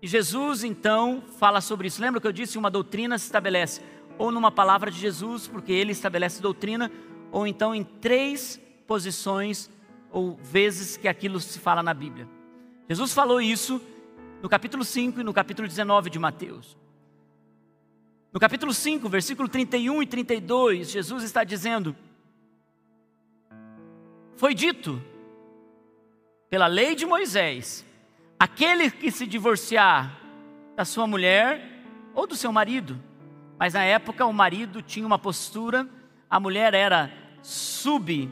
[0.02, 2.02] E Jesus então fala sobre isso.
[2.02, 3.80] Lembra que eu disse uma doutrina se estabelece
[4.18, 6.92] ou numa palavra de Jesus, porque ele estabelece doutrina,
[7.32, 9.70] ou então em três posições
[10.12, 12.28] ou vezes que aquilo se fala na Bíblia.
[12.90, 13.82] Jesus falou isso
[14.42, 16.76] no capítulo 5 e no capítulo 19 de Mateus.
[18.34, 21.96] No capítulo 5, versículo 31 e 32, Jesus está dizendo:
[24.36, 25.02] foi dito
[26.54, 27.84] pela lei de Moisés:
[28.40, 30.22] aquele que se divorciar
[30.76, 31.82] da sua mulher
[32.14, 33.02] ou do seu marido,
[33.58, 35.90] mas na época o marido tinha uma postura,
[36.30, 38.32] a mulher era subvista,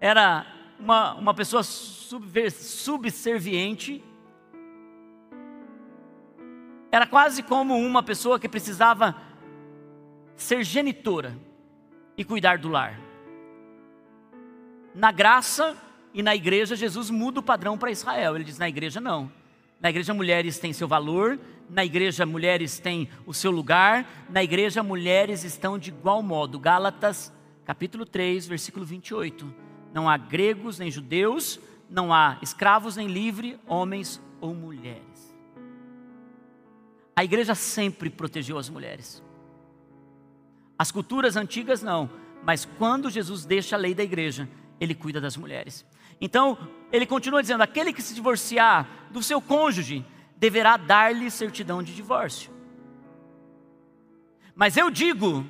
[0.00, 0.46] era
[0.80, 4.02] uma, uma pessoa subserviente,
[6.90, 9.14] era quase como uma pessoa que precisava
[10.34, 11.38] ser genitora
[12.16, 13.07] e cuidar do lar.
[14.98, 15.76] Na graça
[16.12, 18.34] e na igreja, Jesus muda o padrão para Israel.
[18.34, 19.30] Ele diz: na igreja, não.
[19.80, 21.38] Na igreja, mulheres têm seu valor,
[21.70, 26.58] na igreja, mulheres têm o seu lugar, na igreja, mulheres estão de igual modo.
[26.58, 27.32] Gálatas,
[27.64, 29.54] capítulo 3, versículo 28.
[29.94, 35.32] Não há gregos nem judeus, não há escravos nem livres, homens ou mulheres.
[37.14, 39.22] A igreja sempre protegeu as mulheres.
[40.76, 42.10] As culturas antigas não,
[42.42, 44.48] mas quando Jesus deixa a lei da igreja,
[44.80, 45.84] ele cuida das mulheres.
[46.20, 46.58] Então,
[46.92, 50.04] ele continua dizendo: aquele que se divorciar do seu cônjuge
[50.36, 52.50] deverá dar-lhe certidão de divórcio.
[54.54, 55.46] Mas eu digo,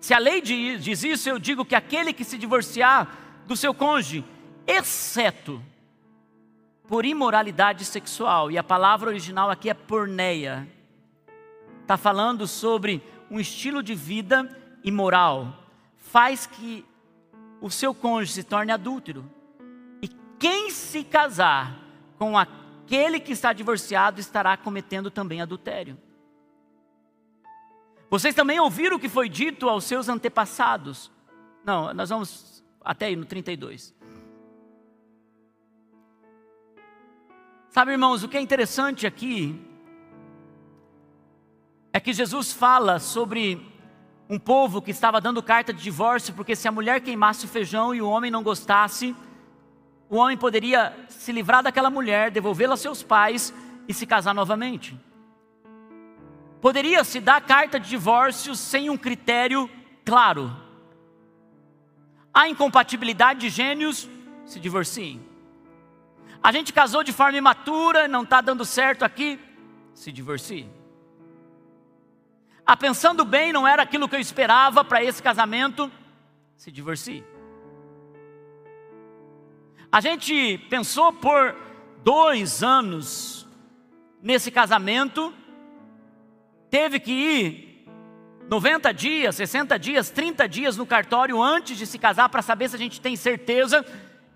[0.00, 4.24] se a lei diz isso, eu digo que aquele que se divorciar do seu cônjuge,
[4.66, 5.62] exceto
[6.86, 10.66] por imoralidade sexual, e a palavra original aqui é porneia,
[11.82, 14.48] está falando sobre um estilo de vida
[14.82, 15.64] imoral,
[15.96, 16.84] faz que
[17.60, 19.24] o seu cônjuge se torne adúltero.
[20.02, 21.78] E quem se casar
[22.18, 25.98] com aquele que está divorciado estará cometendo também adultério.
[28.10, 31.10] Vocês também ouviram o que foi dito aos seus antepassados.
[31.64, 33.94] Não, nós vamos até aí no 32.
[37.70, 39.60] Sabe, irmãos, o que é interessante aqui
[41.92, 43.64] é que Jesus fala sobre
[44.28, 47.94] um povo que estava dando carta de divórcio, porque se a mulher queimasse o feijão
[47.94, 49.16] e o homem não gostasse,
[50.10, 53.54] o homem poderia se livrar daquela mulher, devolvê-la aos seus pais
[53.86, 54.98] e se casar novamente.
[56.60, 59.70] Poderia se dar carta de divórcio sem um critério
[60.04, 60.54] claro.
[62.34, 64.08] Há incompatibilidade de gênios,
[64.44, 65.22] se divorciem.
[66.42, 69.38] A gente casou de forma imatura, não está dando certo aqui,
[69.94, 70.77] se divorcie.
[72.70, 75.90] Ah, pensando bem, não era aquilo que eu esperava para esse casamento,
[76.54, 77.24] se divorcie.
[79.90, 81.56] A gente pensou por
[82.04, 83.48] dois anos
[84.22, 85.32] nesse casamento,
[86.68, 87.88] teve que ir
[88.50, 92.76] 90 dias, 60 dias, 30 dias no cartório antes de se casar para saber se
[92.76, 93.82] a gente tem certeza.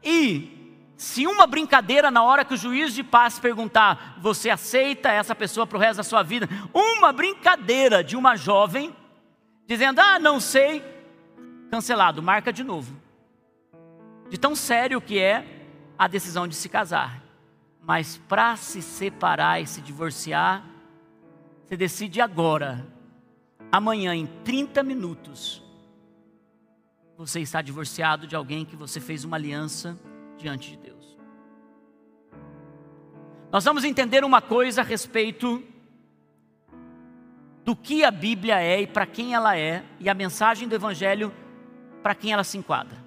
[0.02, 0.61] E
[1.02, 5.66] se uma brincadeira na hora que o juiz de paz perguntar, você aceita essa pessoa
[5.66, 6.48] para o resto da sua vida?
[6.72, 8.94] Uma brincadeira de uma jovem
[9.66, 10.80] dizendo, ah, não sei,
[11.72, 12.96] cancelado, marca de novo.
[14.30, 15.44] De tão sério que é
[15.98, 17.20] a decisão de se casar.
[17.82, 20.64] Mas para se separar e se divorciar,
[21.66, 22.86] você decide agora,
[23.72, 25.64] amanhã, em 30 minutos,
[27.16, 29.98] você está divorciado de alguém que você fez uma aliança
[30.42, 31.16] diante de Deus.
[33.52, 35.62] nós vamos entender uma coisa a respeito
[37.64, 41.32] do que a Bíblia é e para quem ela é, e a mensagem do Evangelho
[42.02, 42.98] para quem ela se enquadra.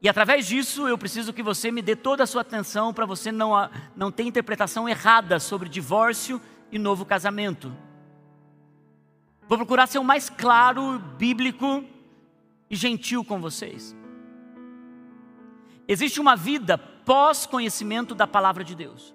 [0.00, 3.30] E através disso eu preciso que você me dê toda a sua atenção para você
[3.30, 3.52] não,
[3.94, 6.40] não ter interpretação errada sobre divórcio
[6.72, 7.76] e novo casamento.
[9.46, 11.84] Vou procurar ser o mais claro, bíblico
[12.70, 13.94] e gentil com vocês.
[15.88, 19.14] Existe uma vida pós-conhecimento da palavra de Deus.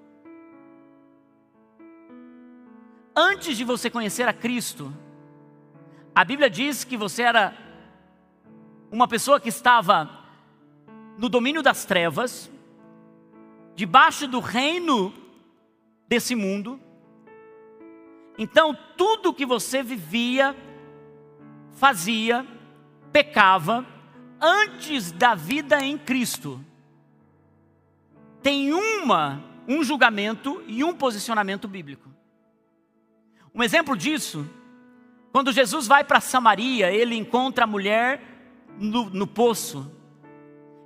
[3.16, 4.94] Antes de você conhecer a Cristo,
[6.16, 7.54] a Bíblia diz que você era
[8.90, 10.10] uma pessoa que estava
[11.18, 12.50] no domínio das trevas,
[13.76, 15.14] debaixo do reino
[16.08, 16.80] desse mundo.
[18.38, 20.56] Então, tudo que você vivia,
[21.74, 22.46] fazia,
[23.12, 23.86] pecava,
[24.42, 26.60] antes da vida em Cristo,
[28.42, 32.10] tem uma, um julgamento e um posicionamento bíblico.
[33.54, 34.50] Um exemplo disso,
[35.32, 38.22] quando Jesus vai para Samaria, ele encontra a mulher
[38.80, 39.92] no, no poço.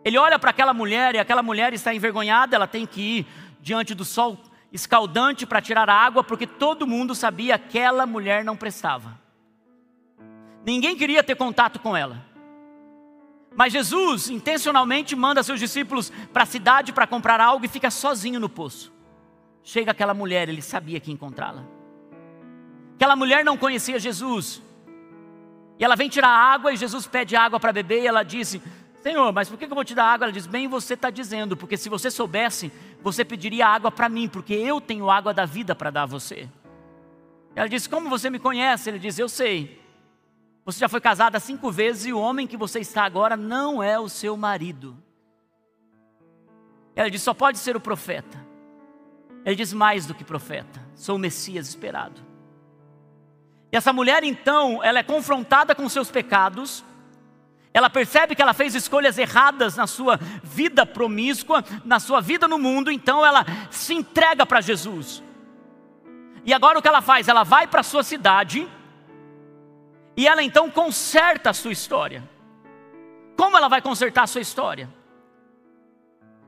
[0.03, 3.27] Ele olha para aquela mulher e aquela mulher está envergonhada, ela tem que ir
[3.61, 4.37] diante do sol
[4.71, 9.17] escaldante para tirar a água, porque todo mundo sabia que aquela mulher não prestava.
[10.65, 12.34] Ninguém queria ter contato com ela.
[13.55, 18.39] Mas Jesus intencionalmente manda seus discípulos para a cidade para comprar algo e fica sozinho
[18.39, 18.93] no poço.
[19.63, 21.65] Chega aquela mulher, ele sabia que encontrá-la.
[22.95, 24.61] Aquela mulher não conhecia Jesus.
[25.79, 28.61] E ela vem tirar água e Jesus pede água para beber e ela disse:
[29.01, 30.25] Senhor, mas por que eu vou te dar água?
[30.25, 34.27] Ela diz: Bem, você está dizendo, porque se você soubesse, você pediria água para mim,
[34.27, 36.49] porque eu tenho água da vida para dar a você.
[37.55, 38.89] Ela disse: Como você me conhece?
[38.89, 39.84] Ele diz: Eu sei.
[40.65, 43.99] Você já foi casada cinco vezes e o homem que você está agora não é
[43.99, 44.97] o seu marido.
[46.95, 48.43] Ela diz: Só pode ser o profeta.
[49.45, 52.19] Ele diz: Mais do que profeta, sou o Messias esperado.
[53.71, 56.83] E essa mulher então, ela é confrontada com seus pecados,
[57.71, 62.57] ela percebe que ela fez escolhas erradas na sua vida promíscua, na sua vida no
[62.57, 65.21] mundo, então ela se entrega para Jesus.
[66.43, 67.27] E agora o que ela faz?
[67.27, 68.67] Ela vai para a sua cidade
[70.17, 72.27] e ela então conserta a sua história.
[73.35, 74.89] Como ela vai consertar a sua história?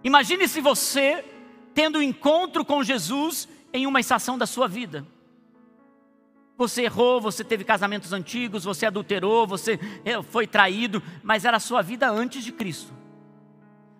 [0.03, 1.25] Imagine se você
[1.73, 5.05] tendo um encontro com Jesus em uma estação da sua vida.
[6.57, 11.59] Você errou, você teve casamentos antigos, você adulterou, você eh, foi traído, mas era a
[11.59, 12.91] sua vida antes de Cristo.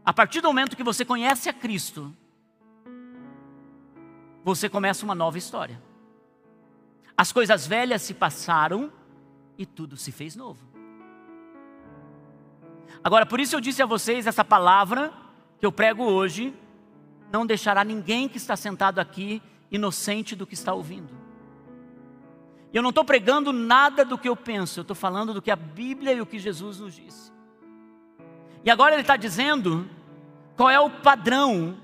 [0.04, 2.16] A partir do momento que você conhece a Cristo,
[4.44, 5.80] você começa uma nova história.
[7.16, 8.92] As coisas velhas se passaram
[9.58, 10.66] e tudo se fez novo.
[13.04, 15.14] Agora, por isso eu disse a vocês essa palavra
[15.60, 16.54] que eu prego hoje,
[17.32, 19.42] não deixará ninguém que está sentado aqui
[19.72, 21.10] inocente do que está ouvindo.
[22.74, 25.56] Eu não estou pregando nada do que eu penso, eu estou falando do que a
[25.56, 27.32] Bíblia e o que Jesus nos disse.
[28.64, 29.90] E agora ele está dizendo
[30.56, 31.78] qual é o padrão.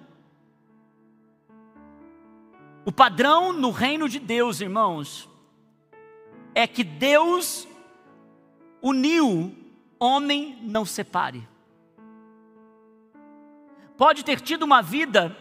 [2.86, 5.30] O padrão no reino de Deus, irmãos,
[6.56, 7.68] é que Deus
[8.82, 9.56] uniu,
[10.00, 11.48] homem não separe.
[13.98, 15.36] Pode ter tido uma vida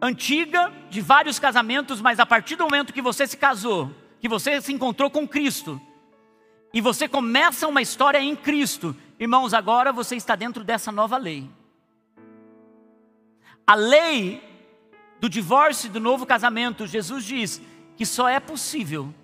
[0.00, 3.90] antiga, de vários casamentos, mas a partir do momento que você se casou,
[4.20, 5.80] que você se encontrou com Cristo
[6.72, 11.48] e você começa uma história em Cristo, irmãos, agora você está dentro dessa nova lei.
[13.66, 14.42] A lei
[15.20, 17.62] do divórcio e do novo casamento, Jesus diz
[17.96, 19.14] que só é possível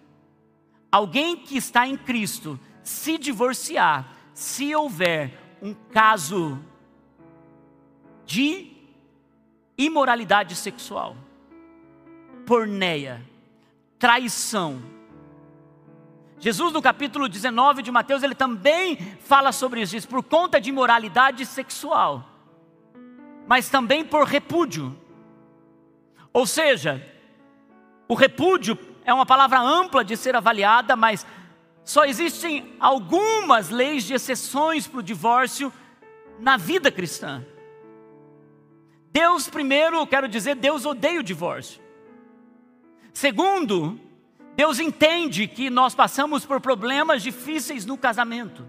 [0.91, 6.59] alguém que está em Cristo se divorciar se houver um caso
[8.25, 8.73] de
[9.77, 11.17] imoralidade sexual,
[12.47, 13.23] porneia,
[13.99, 14.83] traição.
[16.39, 20.71] Jesus, no capítulo 19 de Mateus, ele também fala sobre isso, diz, por conta de
[20.71, 22.27] imoralidade sexual,
[23.47, 24.99] mas também por repúdio.
[26.33, 27.07] Ou seja,
[28.09, 28.75] o repúdio
[29.11, 31.27] é uma palavra ampla de ser avaliada, mas
[31.85, 35.73] só existem algumas leis de exceções para o divórcio
[36.39, 37.45] na vida cristã.
[39.13, 41.83] Deus, primeiro, quero dizer, Deus odeia o divórcio.
[43.13, 44.01] Segundo,
[44.55, 48.65] Deus entende que nós passamos por problemas difíceis no casamento.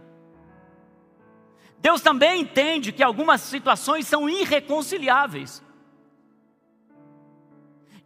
[1.77, 5.63] Deus também entende que algumas situações são irreconciliáveis.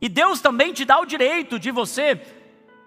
[0.01, 2.21] E Deus também te dá o direito de você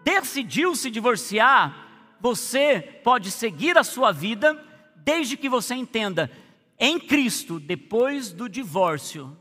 [0.04, 4.59] decidiu se divorciar, você pode seguir a sua vida
[4.96, 6.30] desde que você entenda
[6.78, 9.36] em Cristo, depois do divórcio,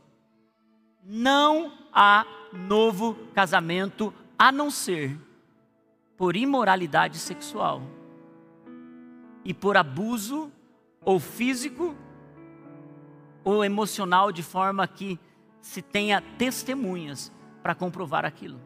[1.02, 5.18] Não há novo casamento a não ser
[6.18, 7.80] por imoralidade sexual
[9.42, 10.52] e por abuso
[11.02, 11.96] ou físico
[13.42, 15.18] ou emocional de forma que
[15.62, 17.32] se tenha testemunhas
[17.68, 18.58] para comprovar aquilo.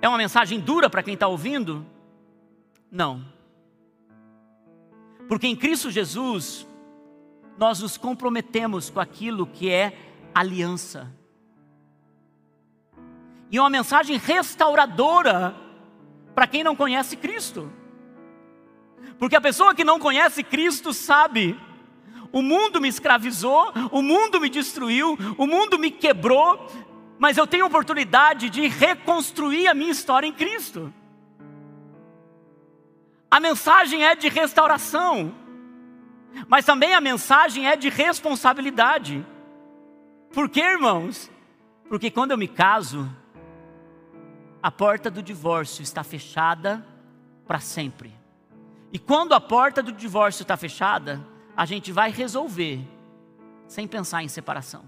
[0.00, 1.84] É uma mensagem dura para quem está ouvindo?
[2.90, 3.22] Não.
[5.28, 6.66] Porque em Cristo Jesus,
[7.58, 9.94] nós nos comprometemos com aquilo que é
[10.34, 11.12] aliança.
[13.50, 15.54] E é uma mensagem restauradora
[16.34, 17.70] para quem não conhece Cristo.
[19.18, 21.60] Porque a pessoa que não conhece Cristo sabe,
[22.34, 26.66] o mundo me escravizou, o mundo me destruiu, o mundo me quebrou,
[27.16, 30.92] mas eu tenho oportunidade de reconstruir a minha história em Cristo.
[33.30, 35.32] A mensagem é de restauração,
[36.48, 39.24] mas também a mensagem é de responsabilidade.
[40.32, 41.30] Por quê, irmãos?
[41.88, 43.08] Porque quando eu me caso,
[44.60, 46.84] a porta do divórcio está fechada
[47.46, 48.12] para sempre.
[48.92, 52.80] E quando a porta do divórcio está fechada, a gente vai resolver
[53.68, 54.84] sem pensar em separação.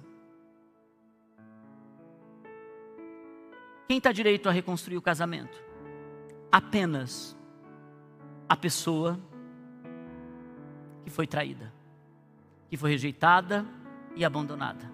[3.88, 5.62] Quem está direito a reconstruir o casamento?
[6.50, 7.36] Apenas
[8.48, 9.18] a pessoa
[11.04, 11.72] que foi traída,
[12.68, 13.64] que foi rejeitada
[14.16, 14.90] e abandonada.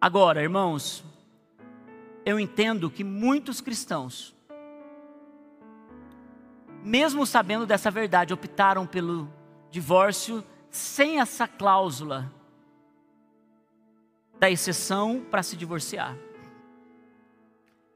[0.00, 1.02] Agora, irmãos,
[2.24, 4.36] eu entendo que muitos cristãos,
[6.84, 9.37] mesmo sabendo dessa verdade, optaram pelo
[9.70, 12.32] divórcio sem essa cláusula
[14.38, 16.16] da exceção para se divorciar.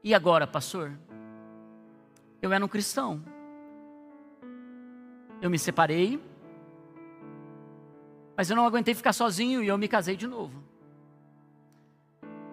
[0.03, 0.91] E agora, pastor?
[2.41, 3.23] Eu era um cristão.
[5.41, 6.21] Eu me separei,
[8.35, 10.63] mas eu não aguentei ficar sozinho e eu me casei de novo.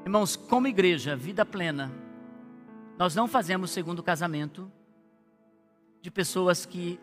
[0.05, 1.93] Irmãos, como igreja, vida plena,
[2.99, 4.71] nós não fazemos segundo casamento
[6.01, 6.99] de pessoas que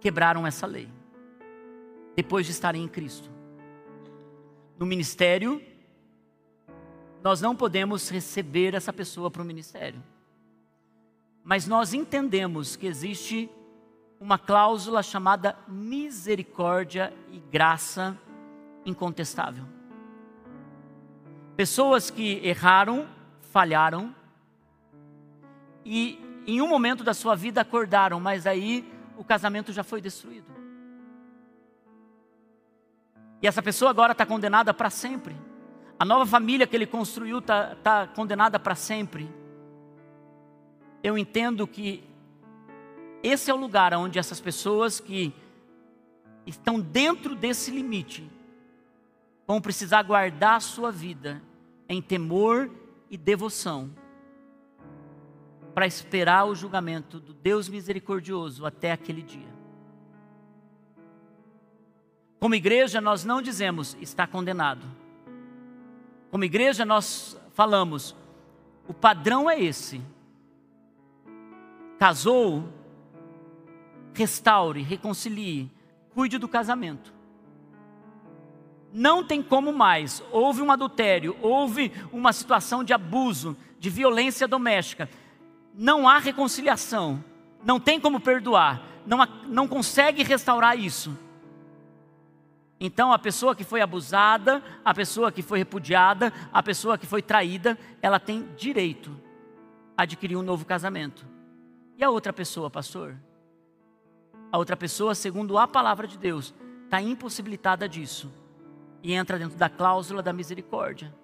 [0.00, 0.88] quebraram essa lei,
[2.14, 3.30] depois de estarem em Cristo.
[4.78, 5.62] No ministério,
[7.22, 10.02] nós não podemos receber essa pessoa para o ministério.
[11.42, 13.50] Mas nós entendemos que existe
[14.20, 18.18] uma cláusula chamada misericórdia e graça
[18.84, 19.64] incontestável.
[21.56, 23.08] Pessoas que erraram,
[23.40, 24.14] falharam
[25.84, 28.84] e em um momento da sua vida acordaram, mas aí
[29.16, 30.46] o casamento já foi destruído.
[33.42, 35.36] E essa pessoa agora está condenada para sempre.
[35.98, 39.28] A nova família que ele construiu está tá condenada para sempre.
[41.02, 42.02] Eu entendo que
[43.22, 45.32] esse é o lugar onde essas pessoas que
[46.46, 48.30] estão dentro desse limite
[49.46, 51.42] vão precisar guardar a sua vida
[51.88, 52.70] em temor
[53.10, 53.90] e devoção
[55.76, 59.54] para esperar o julgamento do Deus misericordioso até aquele dia.
[62.40, 64.86] Como igreja, nós não dizemos está condenado.
[66.30, 68.16] Como igreja, nós falamos:
[68.88, 70.00] o padrão é esse.
[71.98, 72.72] Casou,
[74.14, 75.70] restaure, reconcilie,
[76.14, 77.14] cuide do casamento
[78.92, 80.22] não tem como mais.
[80.32, 85.06] Houve um adultério, houve uma situação de abuso, de violência doméstica.
[85.76, 87.22] Não há reconciliação,
[87.62, 91.16] não tem como perdoar, não, não consegue restaurar isso.
[92.80, 97.22] Então, a pessoa que foi abusada, a pessoa que foi repudiada, a pessoa que foi
[97.22, 99.14] traída, ela tem direito
[99.96, 101.26] a adquirir um novo casamento.
[101.96, 103.16] E a outra pessoa, pastor?
[104.52, 106.54] A outra pessoa, segundo a palavra de Deus,
[106.84, 108.32] está impossibilitada disso
[109.02, 111.14] e entra dentro da cláusula da misericórdia.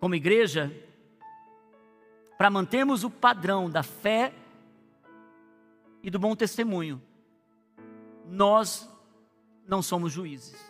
[0.00, 0.72] Como igreja,
[2.42, 4.34] para mantermos o padrão da fé
[6.02, 7.00] e do bom testemunho,
[8.26, 8.90] nós
[9.64, 10.60] não somos juízes.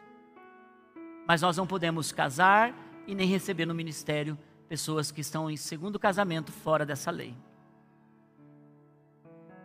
[1.26, 2.74] Mas nós não podemos casar
[3.06, 7.34] e nem receber no ministério pessoas que estão em segundo casamento fora dessa lei.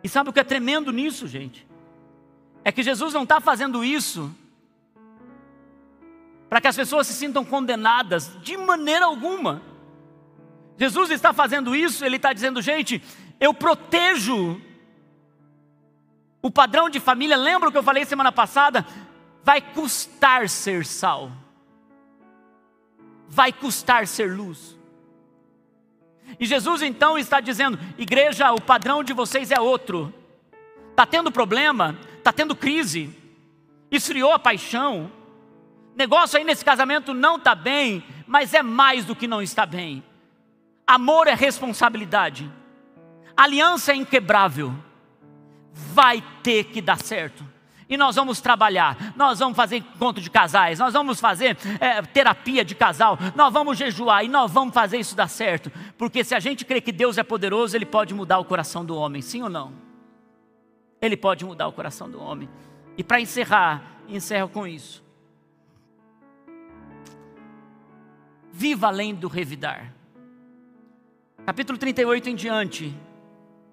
[0.02, 1.68] E sabe o que é tremendo nisso, gente?
[2.64, 4.34] É que Jesus não está fazendo isso
[6.48, 9.67] para que as pessoas se sintam condenadas, de maneira alguma.
[10.78, 13.02] Jesus está fazendo isso, ele está dizendo, gente,
[13.40, 14.60] eu protejo
[16.40, 17.36] o padrão de família.
[17.36, 18.86] Lembra o que eu falei semana passada?
[19.42, 21.32] Vai custar ser sal,
[23.28, 24.78] vai custar ser luz.
[26.38, 30.14] E Jesus então está dizendo: igreja, o padrão de vocês é outro.
[30.90, 33.14] Está tendo problema, está tendo crise,
[33.90, 35.10] esfriou a paixão,
[35.98, 40.00] Negócio aí nesse casamento não está bem, mas é mais do que não está bem.
[40.88, 42.50] Amor é responsabilidade.
[43.36, 44.74] Aliança é inquebrável.
[45.70, 47.44] Vai ter que dar certo.
[47.90, 52.62] E nós vamos trabalhar, nós vamos fazer encontro de casais, nós vamos fazer é, terapia
[52.62, 55.70] de casal, nós vamos jejuar e nós vamos fazer isso dar certo.
[55.96, 58.96] Porque se a gente crê que Deus é poderoso, Ele pode mudar o coração do
[58.96, 59.72] homem, sim ou não?
[61.00, 62.48] Ele pode mudar o coração do homem.
[62.96, 65.02] E para encerrar, encerro com isso.
[68.52, 69.97] Viva além do revidar.
[71.48, 72.94] Capítulo 38 em diante.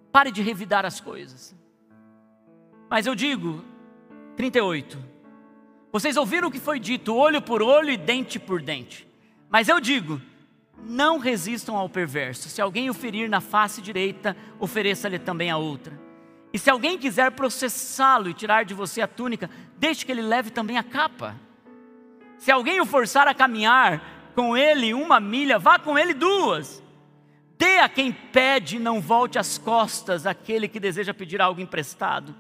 [0.10, 1.54] Pare de revidar as coisas.
[2.90, 3.66] Mas eu digo,
[4.38, 4.98] 38.
[5.92, 9.06] Vocês ouviram o que foi dito, olho por olho e dente por dente.
[9.50, 10.22] Mas eu digo,
[10.86, 12.48] não resistam ao perverso.
[12.48, 16.00] Se alguém o ferir na face direita, ofereça-lhe também a outra.
[16.54, 20.50] E se alguém quiser processá-lo e tirar de você a túnica, deixe que ele leve
[20.50, 21.36] também a capa.
[22.38, 26.85] Se alguém o forçar a caminhar, com ele uma milha, vá com ele duas.
[27.58, 32.36] Dê a quem pede, não volte as costas àquele que deseja pedir algo emprestado.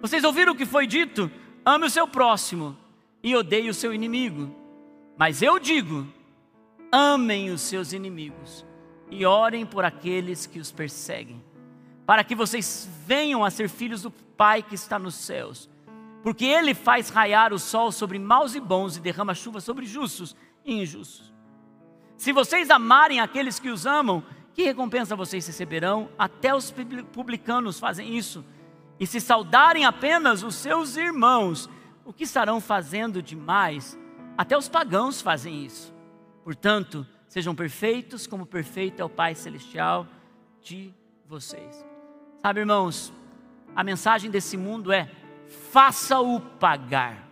[0.00, 1.30] Vocês ouviram o que foi dito?
[1.64, 2.76] Ame o seu próximo
[3.22, 4.54] e odeie o seu inimigo.
[5.16, 6.06] Mas eu digo:
[6.92, 8.64] amem os seus inimigos
[9.10, 11.42] e orem por aqueles que os perseguem,
[12.06, 15.68] para que vocês venham a ser filhos do Pai que está nos céus.
[16.22, 20.36] Porque Ele faz raiar o sol sobre maus e bons e derrama chuva sobre justos
[20.64, 21.32] e injustos.
[22.16, 24.22] Se vocês amarem aqueles que os amam,
[24.58, 26.08] que recompensa vocês receberão?
[26.18, 26.74] Até os
[27.12, 28.44] publicanos fazem isso.
[28.98, 31.70] E se saudarem apenas os seus irmãos,
[32.04, 33.96] o que estarão fazendo demais?
[34.36, 35.94] Até os pagãos fazem isso.
[36.42, 40.08] Portanto, sejam perfeitos como perfeito é o Pai Celestial
[40.60, 40.92] de
[41.24, 41.86] vocês.
[42.42, 43.12] Sabe, irmãos,
[43.76, 45.08] a mensagem desse mundo é:
[45.70, 47.28] faça-o pagar.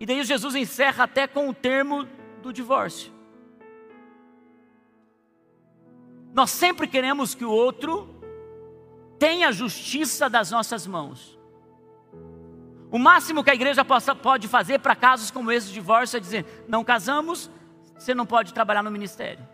[0.00, 2.04] E daí Jesus encerra até com o termo
[2.42, 3.13] do divórcio.
[6.34, 8.08] Nós sempre queremos que o outro
[9.18, 11.38] tenha a justiça das nossas mãos.
[12.90, 16.20] O máximo que a igreja possa, pode fazer para casos como esse de divórcio é
[16.20, 17.50] dizer: não casamos,
[17.96, 19.46] você não pode trabalhar no ministério.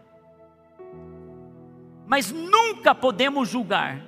[2.07, 4.01] Mas nunca podemos julgar,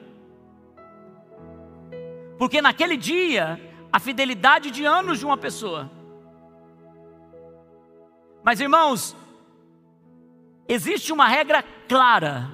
[2.37, 3.61] porque naquele dia,
[3.93, 5.89] a fidelidade de anos de uma pessoa
[8.43, 9.16] mas irmãos,
[10.68, 12.51] existe uma regra clara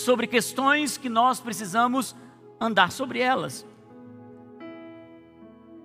[0.00, 2.14] sobre questões que nós precisamos
[2.60, 3.66] andar sobre elas.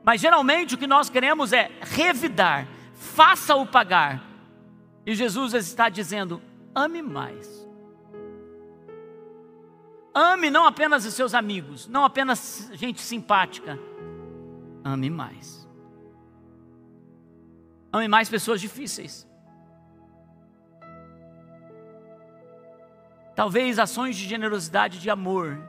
[0.03, 4.23] Mas geralmente o que nós queremos é revidar, faça-o pagar.
[5.05, 6.41] E Jesus está dizendo:
[6.73, 7.65] ame mais.
[10.13, 13.77] Ame não apenas os seus amigos, não apenas gente simpática,
[14.83, 15.67] ame mais.
[17.91, 19.27] Ame mais pessoas difíceis.
[23.35, 25.59] Talvez ações de generosidade de amor,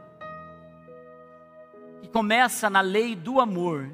[2.00, 3.90] que começa na lei do amor,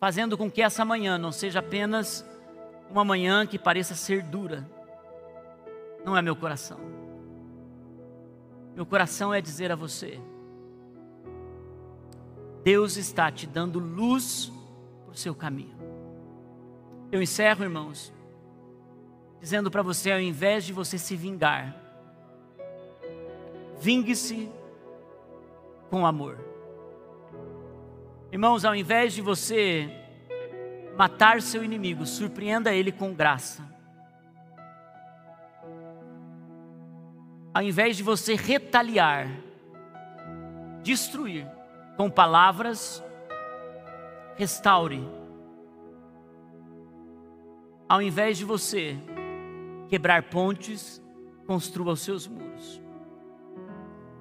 [0.00, 2.24] fazendo com que essa manhã não seja apenas
[2.90, 4.66] uma manhã que pareça ser dura.
[6.04, 6.80] Não é meu coração.
[8.74, 10.18] Meu coração é dizer a você:
[12.64, 14.50] Deus está te dando luz
[15.04, 15.76] para o seu caminho.
[17.12, 18.12] Eu encerro, irmãos,
[19.38, 21.85] dizendo para você: ao invés de você se vingar,
[23.78, 24.50] vingue-se
[25.90, 26.38] com amor.
[28.32, 29.88] Irmãos, ao invés de você
[30.96, 33.62] matar seu inimigo, surpreenda ele com graça.
[37.54, 39.28] Ao invés de você retaliar,
[40.82, 41.46] destruir
[41.96, 43.02] com palavras,
[44.36, 45.02] restaure
[47.88, 48.96] ao invés de você
[49.88, 51.00] quebrar pontes,
[51.46, 52.82] construa os seus muros.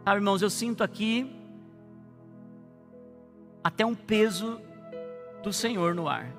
[0.06, 1.36] Sabe, irmãos, eu sinto aqui
[3.64, 4.62] até um peso
[5.42, 6.32] do Senhor no ar,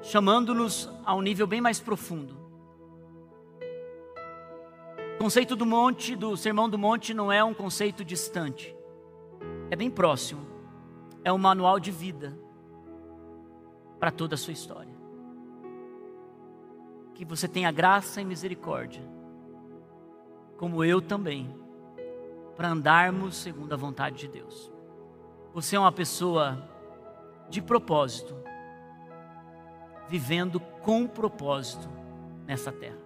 [0.00, 2.34] chamando-nos a um nível bem mais profundo.
[5.16, 8.74] O conceito do monte, do sermão do monte, não é um conceito distante,
[9.70, 10.46] é bem próximo,
[11.22, 12.34] é um manual de vida
[14.00, 14.94] para toda a sua história.
[17.14, 19.02] Que você tenha graça e misericórdia,
[20.56, 21.62] como eu também,
[22.56, 24.72] para andarmos segundo a vontade de Deus.
[25.52, 26.68] Você é uma pessoa
[27.48, 28.34] de propósito,
[30.08, 31.88] vivendo com propósito
[32.46, 33.03] nessa terra.